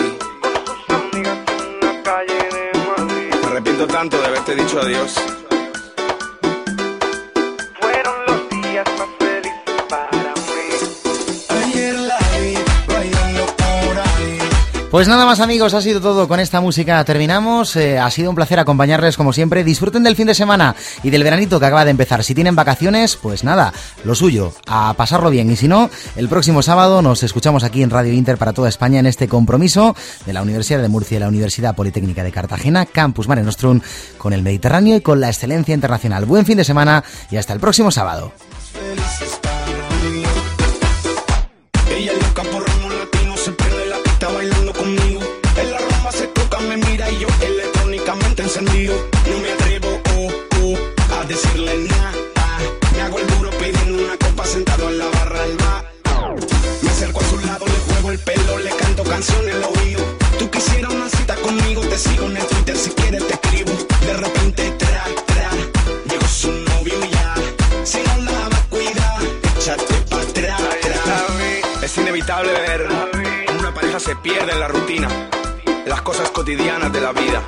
[3.42, 5.16] Me arrepiento tanto de haberte dicho adiós.
[14.96, 17.04] Pues nada más amigos, ha sido todo con esta música.
[17.04, 17.76] Terminamos.
[17.76, 19.66] Eh, ha sido un placer acompañarles como siempre.
[19.66, 20.74] Disfruten del fin de semana
[21.04, 22.24] y del veranito que acaba de empezar.
[22.24, 23.74] Si tienen vacaciones, pues nada,
[24.06, 25.52] lo suyo, a pasarlo bien.
[25.52, 29.00] Y si no, el próximo sábado nos escuchamos aquí en Radio Inter para toda España
[29.00, 33.28] en este compromiso de la Universidad de Murcia y la Universidad Politécnica de Cartagena, Campus
[33.28, 33.82] Mare Nostrum,
[34.18, 36.24] con el Mediterráneo y con la excelencia internacional.
[36.24, 38.32] Buen fin de semana y hasta el próximo sábado.
[59.16, 60.04] canción en el oído.
[60.38, 63.72] Tú quisieras una cita conmigo, te sigo en el Twitter, si quieres te escribo.
[64.02, 65.50] De repente, tra, tra,
[66.10, 67.34] llegó su novio y ya.
[67.86, 69.22] Si no la va a cuidar,
[69.56, 70.62] échate para atrás.
[71.82, 72.88] Es inevitable ver
[73.48, 75.08] cómo una pareja se pierde en la rutina,
[75.86, 77.42] las cosas cotidianas de la vida.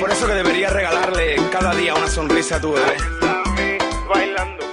[0.00, 2.96] Por eso que deberías regalarle cada día una sonrisa a tu bebé.
[4.08, 4.63] Bailando.